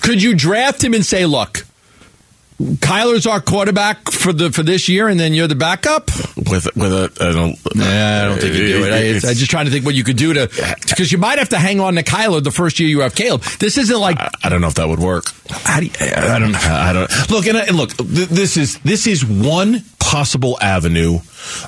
[0.01, 1.65] could you draft him and say, "Look,
[2.59, 6.07] Kyler's our quarterback for the for this year, and then you're the backup"?
[6.35, 8.91] With, with a, I don't, Nah, I don't think you do it.
[8.93, 10.47] I, I'm just trying to think what you could do to
[10.89, 13.43] because you might have to hang on to Kyler the first year you have Caleb.
[13.59, 15.25] This isn't like I, I don't know if that would work.
[15.49, 16.55] how do you, I don't.
[16.55, 17.95] I don't look and, I- and look.
[17.95, 21.19] Th- this is this is one possible avenue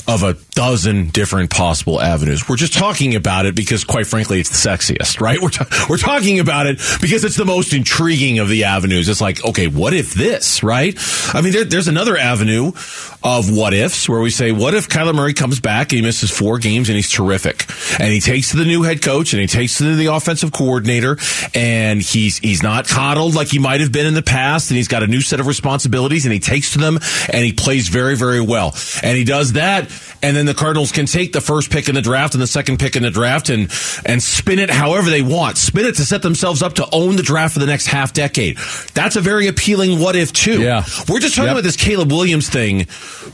[0.07, 2.47] of a dozen different possible avenues.
[2.47, 5.39] We're just talking about it because, quite frankly, it's the sexiest, right?
[5.41, 5.51] We're
[5.89, 9.09] we're talking about it because it's the most intriguing of the avenues.
[9.09, 10.97] It's like, okay, what if this, right?
[11.33, 12.71] I mean, there, there's another avenue
[13.23, 16.31] of what ifs where we say, what if Kyler Murray comes back and he misses
[16.31, 17.65] four games and he's terrific,
[17.99, 21.17] and he takes to the new head coach and he takes to the offensive coordinator,
[21.53, 24.87] and he's he's not coddled like he might have been in the past, and he's
[24.87, 26.99] got a new set of responsibilities, and he takes to them
[27.31, 31.05] and he plays very very well, and he does that, and then the Cardinals can
[31.05, 33.69] take the first pick in the draft and the second pick in the draft and
[34.05, 37.23] and spin it however they want, spin it to set themselves up to own the
[37.23, 38.57] draft for the next half decade.
[38.93, 40.61] That's a very appealing what if too.
[40.61, 40.83] Yeah.
[41.07, 41.53] We're just talking Yep.
[41.57, 42.87] about this Caleb Williams thing,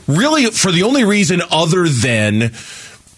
[0.06, 2.52] really for the only reason other than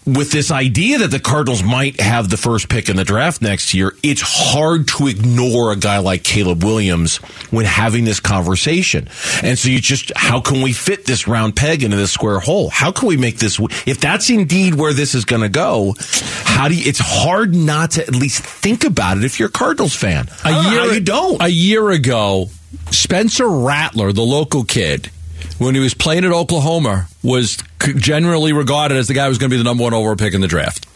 [0.05, 3.73] with this idea that the Cardinals might have the first pick in the draft next
[3.73, 7.17] year, it's hard to ignore a guy like Caleb Williams
[7.51, 9.07] when having this conversation.
[9.43, 12.69] And so you just, how can we fit this round peg into this square hole?
[12.69, 16.67] How can we make this, if that's indeed where this is going to go, how
[16.67, 19.95] do you, it's hard not to at least think about it if you're a Cardinals
[19.95, 20.25] fan.
[20.43, 21.41] Know how you don't.
[21.41, 22.49] A year ago,
[22.89, 25.11] Spencer Rattler, the local kid,
[25.59, 27.57] when he was playing at Oklahoma, was
[27.97, 30.33] generally regarded as the guy who was going to be the number one overall pick
[30.33, 30.87] in the draft.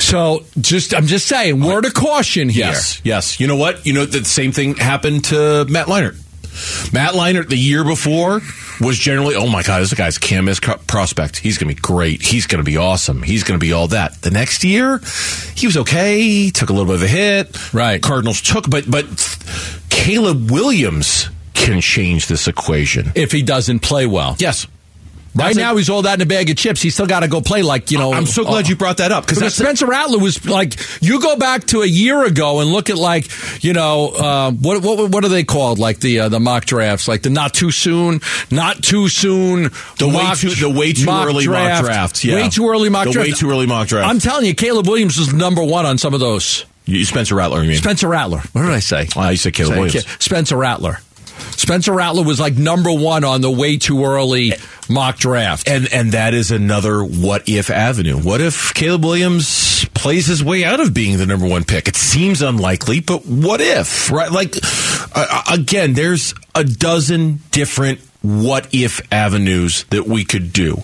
[0.00, 2.66] So, just I'm just saying, word of caution here.
[2.66, 3.40] Yes, yes.
[3.40, 3.84] You know what?
[3.86, 6.92] You know the same thing happened to Matt Leinart.
[6.92, 8.40] Matt Leinart the year before
[8.80, 11.36] was generally, oh my god, this guy's canvas co- prospect.
[11.36, 12.22] He's going to be great.
[12.22, 13.22] He's going to be awesome.
[13.22, 14.20] He's going to be all that.
[14.22, 14.98] The next year,
[15.54, 16.20] he was okay.
[16.20, 17.74] He took a little bit of a hit.
[17.74, 18.02] Right.
[18.02, 19.04] Cardinals took, but but
[19.88, 23.12] Caleb Williams can change this equation.
[23.14, 24.66] If he doesn't play well, Yes.
[25.38, 26.82] Right That's a- now he's all that in a bag of chips.
[26.82, 28.12] He's still got to go play like you know.
[28.12, 31.36] I'm so glad uh, you brought that up because Spencer Rattler was like, you go
[31.36, 33.28] back to a year ago and look at like,
[33.64, 35.78] you know, uh, what what what are they called?
[35.78, 38.20] Like the uh, the mock drafts, like the not too soon,
[38.50, 39.64] not too soon,
[39.98, 42.34] The way too- the way too early mock drafts, yeah.
[42.34, 43.30] way too early mock The drafts.
[43.32, 44.10] way too early mock drafts.
[44.10, 46.64] I'm telling you, Caleb Williams was number one on some of those.
[46.84, 47.62] You- Spencer Rattler.
[47.62, 47.78] You mean?
[47.78, 48.38] Spencer Rattler.
[48.52, 49.08] What did I say?
[49.14, 50.06] Oh, you said Caleb Williams.
[50.18, 50.98] Spencer Rattler.
[51.56, 54.52] Spencer Rattler was like number one on the way too early
[54.88, 55.68] mock draft.
[55.68, 58.18] And and that is another what if avenue.
[58.18, 61.88] What if Caleb Williams plays his way out of being the number one pick?
[61.88, 64.10] It seems unlikely, but what if?
[64.10, 64.30] Right?
[64.30, 64.54] Like
[65.14, 70.76] uh, again, there's a dozen different what if avenues that we could do.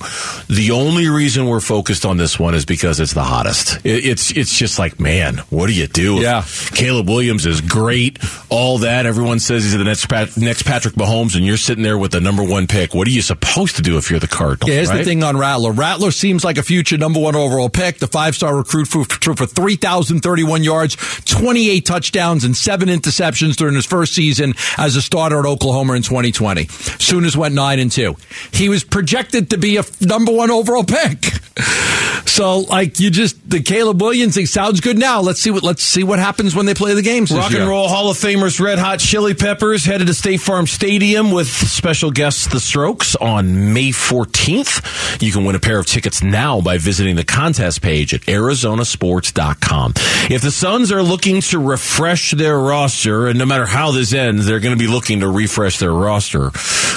[0.48, 3.84] The only reason we're focused on this one is because it's the hottest.
[3.84, 6.20] It's it's just like, man, what do you do?
[6.20, 6.44] Yeah.
[6.74, 8.18] Caleb Williams is great,
[8.50, 9.04] all that.
[9.04, 12.20] Everyone says he's the next Pat, next Patrick Mahomes, and you're sitting there with the
[12.20, 12.94] number one pick.
[12.94, 14.68] What are you supposed to do if you're the Cardinals?
[14.68, 14.98] Yeah, here's right?
[14.98, 15.72] the thing on Rattler.
[15.72, 19.34] Rattler seems like a future number one overall pick, the five star recruit for, for,
[19.34, 25.40] for 3,031 yards, 28 touchdowns, and seven interceptions during his first season as a starter
[25.40, 26.66] at Oklahoma in 2020.
[26.68, 28.16] Soon Sooners went nine and two.
[28.52, 31.24] He was projected to be a number one overall pick.
[32.26, 35.20] So, like, you just the Caleb Williams thing sounds good now.
[35.20, 37.30] Let's see what let's see what happens when they play the games.
[37.30, 41.30] Rock and Roll Hall of Famers Red Hot Chili Peppers headed to State Farm Stadium
[41.30, 45.22] with special guests The Strokes on May 14th.
[45.22, 49.92] You can win a pair of tickets now by visiting the contest page at arizonasports.com.
[50.28, 54.46] If the Suns are looking to refresh their roster, and no matter how this ends,
[54.46, 56.50] they're going to be looking to refresh their roster,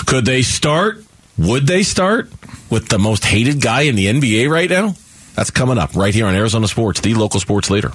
[0.08, 1.04] could they start?
[1.38, 2.30] Would they start
[2.70, 4.96] with the most hated guy in the NBA right now?
[5.36, 7.92] That's coming up right here on Arizona Sports, the local sports leader.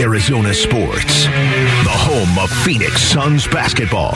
[0.00, 4.14] Arizona Sports, the home of Phoenix Suns basketball.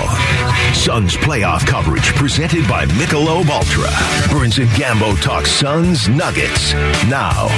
[0.75, 3.89] Suns playoff coverage presented by Michelob Ultra.
[4.31, 6.73] Burns and Gambo talk Suns Nuggets.
[7.09, 7.49] Now,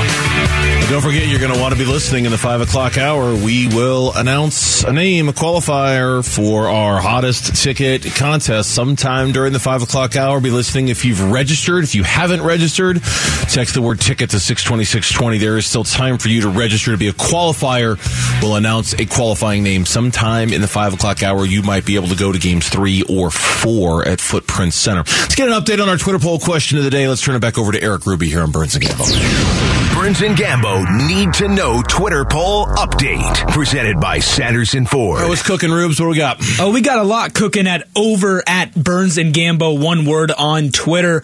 [0.90, 3.34] don't forget, you're going to want to be listening in the 5 o'clock hour.
[3.34, 9.60] We will announce a name, a qualifier for our hottest ticket contest sometime during the
[9.60, 10.40] 5 o'clock hour.
[10.40, 11.84] Be listening if you've registered.
[11.84, 13.02] If you haven't registered,
[13.48, 15.38] text the word ticket to 62620.
[15.38, 17.98] There is still time for you to register to be a qualifier.
[18.42, 21.44] We'll announce a qualifying name sometime in the 5 o'clock hour.
[21.46, 25.04] You might be able to go to games three or four at Footprint Center.
[25.06, 27.08] Let's get an update on our Twitter poll question of the day.
[27.08, 29.94] Let's turn it back over to Eric Ruby here on Burns and Gambo.
[29.94, 33.34] Burns and Gambo need to know Twitter poll update.
[33.50, 35.26] Presented by Sanderson Ford.
[35.28, 35.98] What's cooking, Rubes?
[35.98, 36.38] What do we got?
[36.58, 40.70] Oh, we got a lot cooking at over at Burns and Gambo, one word on
[40.70, 41.22] Twitter.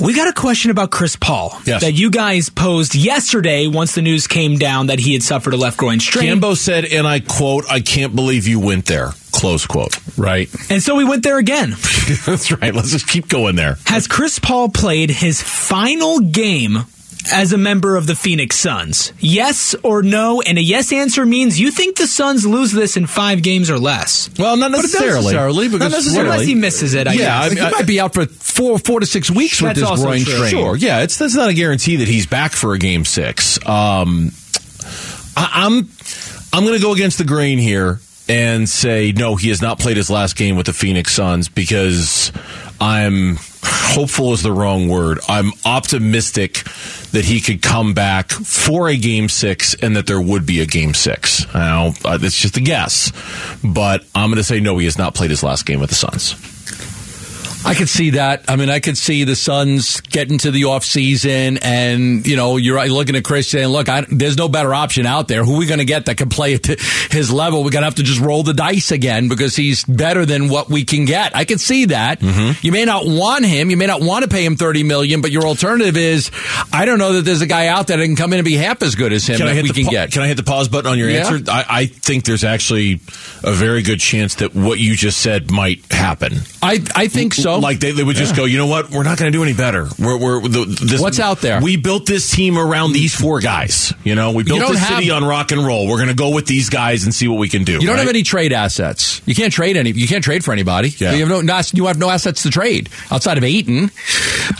[0.00, 1.80] We got a question about Chris Paul Yes.
[1.82, 5.56] that you guys posed yesterday once the news came down that he had suffered a
[5.56, 6.38] left groin strain.
[6.40, 9.12] Gambo said, and I quote, I can't believe you went there.
[9.32, 9.98] Close quote.
[10.18, 10.48] right?
[10.70, 11.70] And so we went there again.
[12.26, 12.74] That's right.
[12.74, 13.76] Let's just keep going there.
[13.86, 16.78] Has Chris Paul played his final game
[17.32, 19.12] as a member of the Phoenix Suns?
[19.20, 20.40] Yes or no?
[20.40, 23.78] And a yes answer means you think the Suns lose this in five games or
[23.78, 24.30] less.
[24.38, 25.18] Well, not But necessarily.
[25.34, 26.30] necessarily, because- not necessarily.
[26.30, 27.58] Unless he misses it, I Yeah, guess.
[27.60, 30.20] I- he might be out for four, four to six weeks with That's this groin
[30.20, 30.50] strain.
[30.50, 30.76] Sure.
[30.76, 33.58] Yeah, it's that's not a guarantee that he's back for a game six.
[33.66, 34.32] Um,
[35.36, 35.88] I, I'm
[36.52, 39.36] I'm going to go against the grain here and say no.
[39.36, 42.32] He has not played his last game with the Phoenix Suns because
[42.80, 45.18] I'm hopeful is the wrong word.
[45.28, 46.64] I'm optimistic
[47.12, 50.66] that he could come back for a game six and that there would be a
[50.66, 51.52] game six.
[51.54, 53.12] Now, uh, it's just a guess,
[53.64, 54.78] but I'm going to say no.
[54.78, 56.55] He has not played his last game with the Suns.
[57.66, 58.44] I could see that.
[58.48, 62.56] I mean, I could see the Suns getting to the off season, and you know,
[62.56, 65.44] you're looking at Chris saying, "Look, I, there's no better option out there.
[65.44, 66.64] Who are we going to get that can play at
[67.10, 67.64] his level?
[67.64, 70.68] We're going to have to just roll the dice again because he's better than what
[70.70, 72.20] we can get." I could see that.
[72.20, 72.64] Mm-hmm.
[72.64, 73.70] You may not want him.
[73.70, 76.30] You may not want to pay him thirty million, but your alternative is,
[76.72, 78.54] I don't know that there's a guy out there that can come in and be
[78.54, 80.12] half as good as him Can that we can pa- get.
[80.12, 81.26] Can I hit the pause button on your Yeah.
[81.28, 81.50] answer?
[81.50, 83.00] I, I think there's actually
[83.42, 86.34] a very good chance that what you just said might happen.
[86.62, 87.55] I I think so.
[87.58, 88.90] Like they, they would just go, you know what?
[88.90, 89.88] We're not going to do any better.
[89.98, 91.60] We're, we're the, this, What's out there?
[91.60, 93.92] We built this team around these four guys.
[94.04, 95.88] You know, we built have- city on rock and roll.
[95.88, 97.72] We're going to go with these guys and see what we can do.
[97.72, 97.98] You don't right?
[98.00, 99.20] have any trade assets.
[99.26, 99.90] You can't trade any.
[99.90, 100.88] You can't trade for anybody.
[100.96, 101.12] Yeah.
[101.12, 101.60] You have no.
[101.72, 103.90] You have no assets to trade outside of Ayton.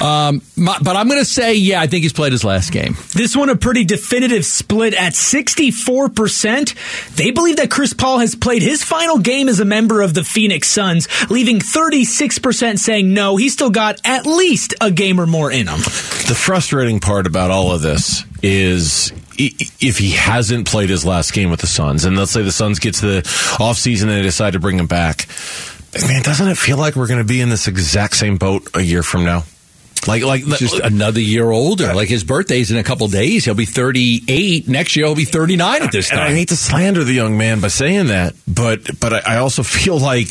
[0.00, 2.96] Um, my- but I'm going to say, yeah, I think he's played his last game.
[3.14, 7.16] This one a pretty definitive split at 64%.
[7.16, 10.24] They believe that Chris Paul has played his final game as a member of the
[10.24, 15.50] Phoenix Suns, leaving 36% saying no, he's still got at least a game or more
[15.50, 15.78] in him.
[15.78, 21.50] The frustrating part about all of this is if he hasn't played his last game
[21.50, 23.22] with the Suns, and let's say the Suns get to the
[23.58, 25.26] offseason and they decide to bring him back,
[26.06, 28.80] man, doesn't it feel like we're going to be in this exact same boat a
[28.80, 29.44] year from now?
[30.06, 31.92] Like, like, Just another year older.
[31.94, 33.44] Like his birthday's in a couple days.
[33.44, 34.68] He'll be 38.
[34.68, 37.60] Next year, he'll be 39 at this And I hate to slander the young man
[37.60, 40.28] by saying that, but but I I also feel like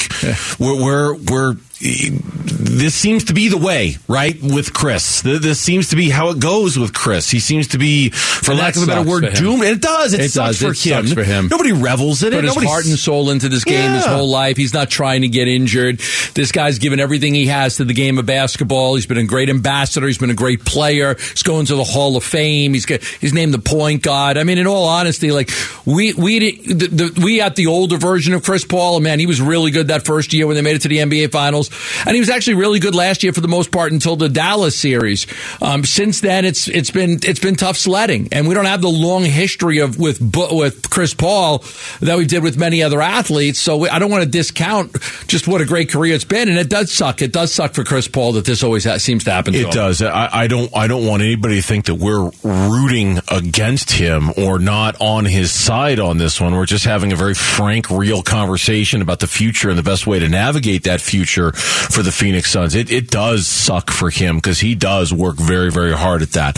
[0.60, 4.42] we're we're, we're this seems to be the way, right?
[4.42, 7.30] With Chris, this seems to be how it goes with Chris.
[7.30, 9.64] He seems to be, for And lack of a better word, doomed.
[9.64, 10.14] It does.
[10.14, 10.62] It, It sucks, does.
[10.62, 11.06] For, It him.
[11.08, 11.48] sucks for him.
[11.50, 12.38] Nobody revels in it.
[12.46, 14.58] Put his heart and soul into this game his whole life.
[14.58, 16.00] He's not trying to get injured.
[16.34, 18.96] This guy's given everything he has to the game of basketball.
[18.96, 20.08] He's been a great ambassador.
[20.08, 21.16] He's been a great player.
[21.16, 22.74] He's going to the Hall of Fame.
[22.74, 24.38] He's got, he's named the point guard.
[24.38, 25.50] I mean, in all honesty, like
[25.86, 28.96] we we did- the, the, we had the older version of Chris Paul.
[28.96, 30.98] And man, he was really good that first year when they made it to the
[31.00, 31.65] NBA Finals.
[32.06, 34.78] And he was actually really good last year for the most part until the Dallas
[34.78, 35.28] series.
[35.62, 38.90] Um, since then, it's it's been it's been tough sledding, and we don't have the
[38.90, 40.20] long history of with
[40.52, 41.64] with Chris Paul
[42.02, 43.60] that we did with many other athletes.
[43.60, 44.94] So we, I don't want to discount
[45.28, 47.22] just what a great career it's been, and it does suck.
[47.22, 49.54] It does suck for Chris Paul that this always ha- seems to happen.
[49.54, 49.72] to It him.
[49.72, 50.02] does.
[50.02, 50.76] I, I don't.
[50.76, 55.52] I don't want anybody to think that we're rooting against him or not on his
[55.52, 56.54] side on this one.
[56.56, 60.20] We're just having a very frank, real conversation about the future and the best way
[60.20, 62.76] to navigate that future for the Phoenix Suns.
[62.76, 66.56] It, it does suck for him because he does work very, very hard at that.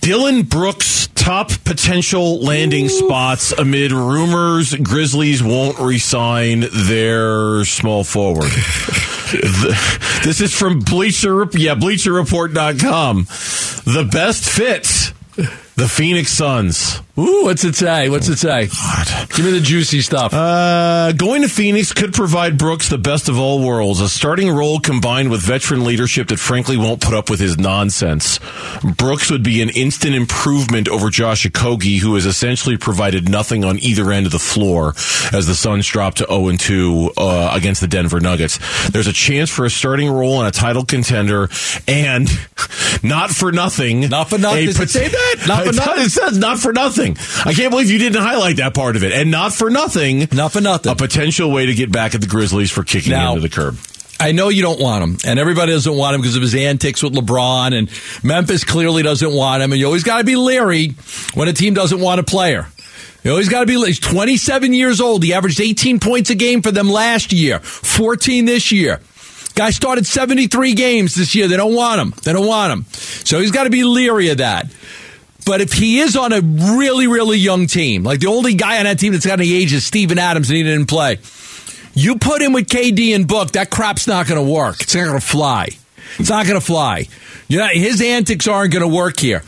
[0.00, 8.50] Dillon Brooks' top potential landing spots amid rumors Grizzlies won't resign their small forward.
[9.26, 13.24] The- this is from Bleacher, yeah, BleacherReport.com.
[13.92, 15.12] The best fit,
[15.74, 17.00] the Phoenix Suns.
[17.18, 18.10] Ooh, what's it say?
[18.10, 18.66] What's it say?
[19.34, 20.34] Give me the juicy stuff.
[20.34, 24.80] Uh, going to Phoenix could provide Brooks the best of all worlds, a starting role
[24.80, 28.38] combined with veteran leadership that frankly won't put up with his nonsense.
[28.98, 33.78] Brooks would be an instant improvement over Josh Okogie, who has essentially provided nothing on
[33.78, 34.90] either end of the floor
[35.32, 38.58] as the Suns drop to 0 2 uh, against the Denver Nuggets.
[38.90, 41.48] There's a chance for a starting role and a title contender,
[41.88, 42.28] and
[43.02, 44.00] not for nothing.
[44.00, 44.68] Not for nothing.
[44.68, 45.44] it say that?
[45.48, 46.04] Not for nothing?
[46.04, 47.05] It says not for nothing.
[47.44, 49.12] I can't believe you didn't highlight that part of it.
[49.12, 50.26] And not for nothing.
[50.32, 50.90] Not for nothing.
[50.90, 53.78] A potential way to get back at the Grizzlies for kicking Now- into the curb.
[54.18, 57.02] I know you don't want him, and everybody doesn't want him because of his antics
[57.02, 57.90] with LeBron, and
[58.24, 60.94] Memphis clearly doesn't want him, and you always got to be leery
[61.34, 62.66] when a team doesn't want a player.
[63.24, 63.74] You always got to be.
[63.84, 65.22] He's 27 years old.
[65.22, 69.00] He averaged 18 points a game for them last year, 14 this year.
[69.54, 71.48] Guy started 73 games this year.
[71.48, 72.14] They don't want him.
[72.22, 72.84] They don't want him.
[72.92, 74.66] So he's got to be leery of that.
[75.46, 78.84] But if he is on a really, really young team, like the only guy on
[78.84, 81.18] that team that's got any age is Steven Adams and he didn't play,
[81.94, 84.82] you put him with KD and Book, that crap's not going to work.
[84.82, 85.68] It's not going to fly.
[86.18, 87.08] It's not going to fly.
[87.48, 89.44] His antics aren't going to work here.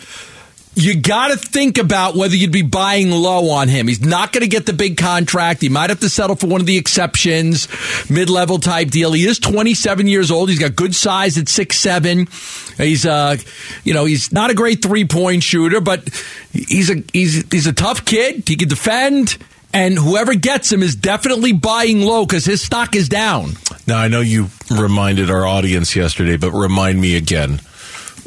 [0.81, 3.89] You got to think about whether you'd be buying low on him.
[3.89, 5.61] He's not going to get the big contract.
[5.61, 7.67] He might have to settle for one of the exceptions,
[8.09, 9.13] mid level type deal.
[9.13, 10.51] He is 27 years old.
[10.51, 12.29] He's got good size at six seven.
[12.77, 13.39] He's uh,
[13.83, 16.09] you know, he's not a great three point shooter, but
[16.53, 18.49] he's a he's he's a tough kid.
[18.49, 19.37] He can defend.
[19.75, 23.55] And whoever gets him is definitely buying low because his stock is down.
[23.87, 27.61] Now, I know you reminded our audience yesterday, but remind me again.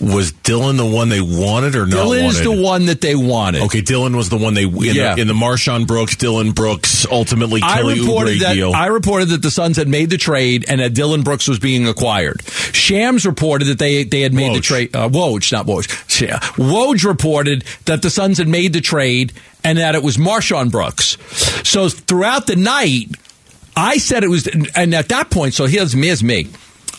[0.02, 3.62] Was Dillon the one they wanted or not Dillon is the one that they wanted.
[3.64, 5.14] Okay, Dillon was the one they in, Yeah.
[5.16, 8.74] the, in the MarShon Brooks, Dillon Brooks, ultimately I Kelly reported Oubre that deal.
[8.74, 11.88] I reported that the Suns had made the trade and that Dillon Brooks was being
[11.88, 12.42] acquired.
[12.74, 14.96] Shams reported that they they had made the trade.
[14.96, 15.88] Uh, Woj, not Woj.
[16.56, 19.34] Woj reported that the Suns had made the trade
[19.64, 21.18] and that it was MarShon Brooks.
[21.64, 23.10] So throughout the night,
[23.76, 26.48] I said it was, and at that point, so here's me as me.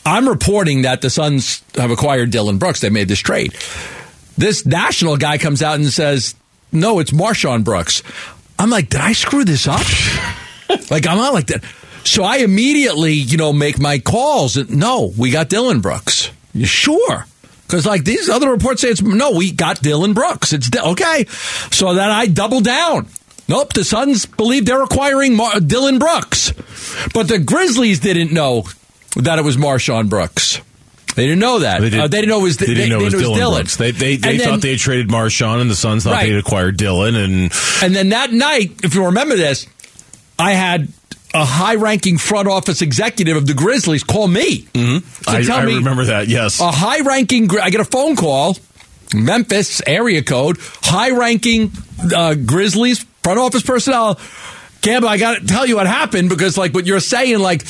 [0.04, 2.80] I'm reporting that the Suns have acquired Dillon Brooks.
[2.80, 3.52] They made this trade.
[4.36, 6.34] This national guy comes out and says,
[6.72, 8.02] "No, it's MarShon Brooks."
[8.58, 9.80] I'm like, did I screw this up?
[10.90, 11.64] like I'm not like that.
[12.04, 14.56] So I immediately, you know, make my calls.
[14.68, 16.30] No, we got Dillon Brooks.
[16.64, 17.26] Sure?
[17.66, 20.52] Because like these other reports say it's no, we got Dillon Brooks.
[20.52, 21.26] It's okay.
[21.70, 23.06] So then I double down.
[23.48, 26.52] Nope, the Suns believe they're acquiring Mar- Dillon Brooks,
[27.12, 28.64] but the Grizzlies didn't know
[29.16, 30.60] that it was MarShon Brooks.
[31.14, 31.82] They didn't know that.
[31.82, 32.56] They, did, Uh, they didn't know it was.
[32.56, 33.76] They didn't know it was Dillon, Brooks.
[33.76, 36.22] They they, they And thought then- they had traded MarShon, and the Suns thought Right.
[36.24, 37.52] they had acquired Dillon, and
[37.82, 39.66] And then that night, if you remember this,
[40.38, 40.88] I had
[41.34, 45.74] a high-ranking front office executive of the Grizzlies call me to I, tell I me
[45.76, 46.28] remember that.
[46.28, 47.50] Yes, a high-ranking.
[47.60, 48.56] I get a phone call,
[49.14, 51.72] Memphis area code, high-ranking
[52.14, 54.18] uh, Grizzlies front office personnel.
[54.80, 57.64] Campbell, I got to tell you what happened because, like, what you're saying, like.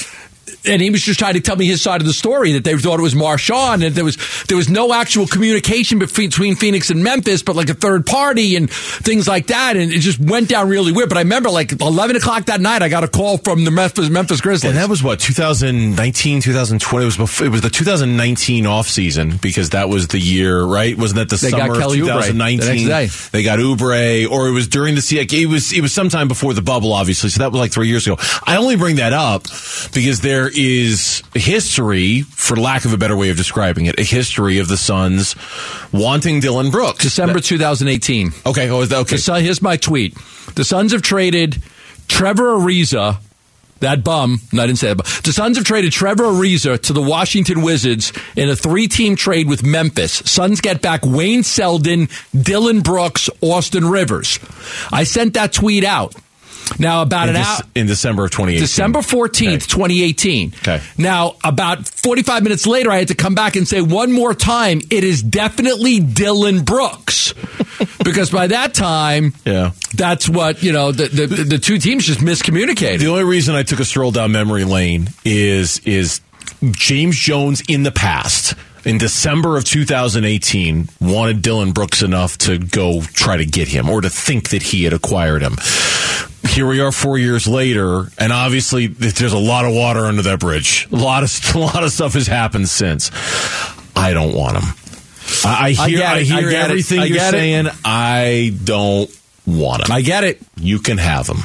[0.65, 2.77] And he was just trying to tell me his side of the story that they
[2.77, 4.17] thought it was MarShon and there was
[4.49, 8.55] there was no actual communication between, between Phoenix and Memphis, but like a third party
[8.57, 11.09] and things like that, and it just went down really weird.
[11.09, 14.09] But I remember like eleven o'clock that night, I got a call from the Memphis
[14.09, 14.71] Memphis Grizzlies.
[14.71, 17.03] And that was what 2019, 2020.
[17.03, 20.97] It was before, it was the 2019 off season because that was the year, right?
[20.97, 22.87] Wasn't that the They summer of Oubre the 2019?
[22.89, 23.39] next day.
[23.39, 26.55] They got Oubre, or it was during the se- It was it was sometime before
[26.55, 27.31] the bubble, obviously.
[27.31, 28.17] So that was like three years ago.
[28.47, 29.45] I only bring that up
[29.93, 34.59] because there is history, for lack of a better way of describing it, a history
[34.59, 35.35] of the Suns
[35.93, 37.03] wanting Dillon Brooks.
[37.03, 38.33] December 2018.
[38.47, 39.17] Okay, oh, that okay?
[39.17, 40.17] Sun, here's my tweet.
[40.55, 41.63] The Suns have traded
[42.09, 43.19] Trevor Ariza,
[43.81, 44.41] that bum.
[44.53, 44.97] No, I didn't say that.
[44.97, 49.49] But the Suns have traded Trevor Ariza to the Washington Wizards in a three-team trade
[49.49, 50.13] with Memphis.
[50.13, 54.39] Suns get back Wayne Selden, Dillon Brooks, Austin Rivers.
[54.93, 56.15] I sent that tweet out.
[56.79, 57.59] Now, about in, an hour.
[57.75, 58.61] in December of 2018.
[58.63, 59.59] December 14th, Okay.
[59.59, 60.55] 2018.
[60.59, 60.81] Okay.
[60.99, 64.81] Now, about 45 minutes later, I had to come back and say one more time,
[64.91, 67.33] it is definitely Dillon Brooks.
[68.05, 69.73] because by that time, Yeah.
[69.95, 72.99] that's what, you know, the, the, the two teams just miscommunicated.
[73.01, 76.21] The only reason I took a stroll down memory lane is is
[76.71, 78.55] James Jones in the past.
[78.85, 84.01] In December of 2018, wanted Dillon Brooks enough to go try to get him or
[84.01, 85.57] to think that he had acquired him.
[86.49, 90.41] Here we are four years later, and obviously there's a lot of water under that
[90.41, 90.89] bridge.
[90.93, 93.11] A lot of a lot of stuff has happened since.
[93.97, 94.75] I don't want him.
[95.45, 96.21] I, I hear I I, it.
[96.33, 97.39] I hear everything I you're get it.
[97.39, 97.67] saying.
[97.85, 99.11] I don't
[99.47, 99.93] want him.
[99.93, 100.41] I get it.
[100.57, 101.39] You can have him.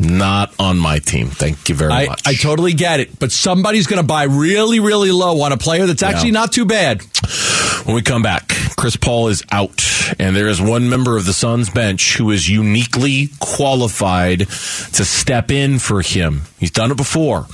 [0.00, 1.28] Not on my team.
[1.28, 2.22] Thank you very much.
[2.26, 3.18] I totally get it.
[3.18, 6.40] But somebody's going to buy really, really low on a player that's actually Yeah.
[6.40, 7.02] not too bad.
[7.84, 9.84] when we come back, Chris Paul is out,
[10.18, 15.50] and there is one member of the Suns bench who is uniquely qualified to step
[15.50, 16.42] in for him.
[16.58, 17.46] He's done it before.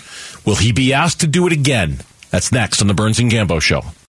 [0.44, 1.98] Will he be asked to do it again?
[2.30, 3.82] That's next on the Burns and Gambo Show.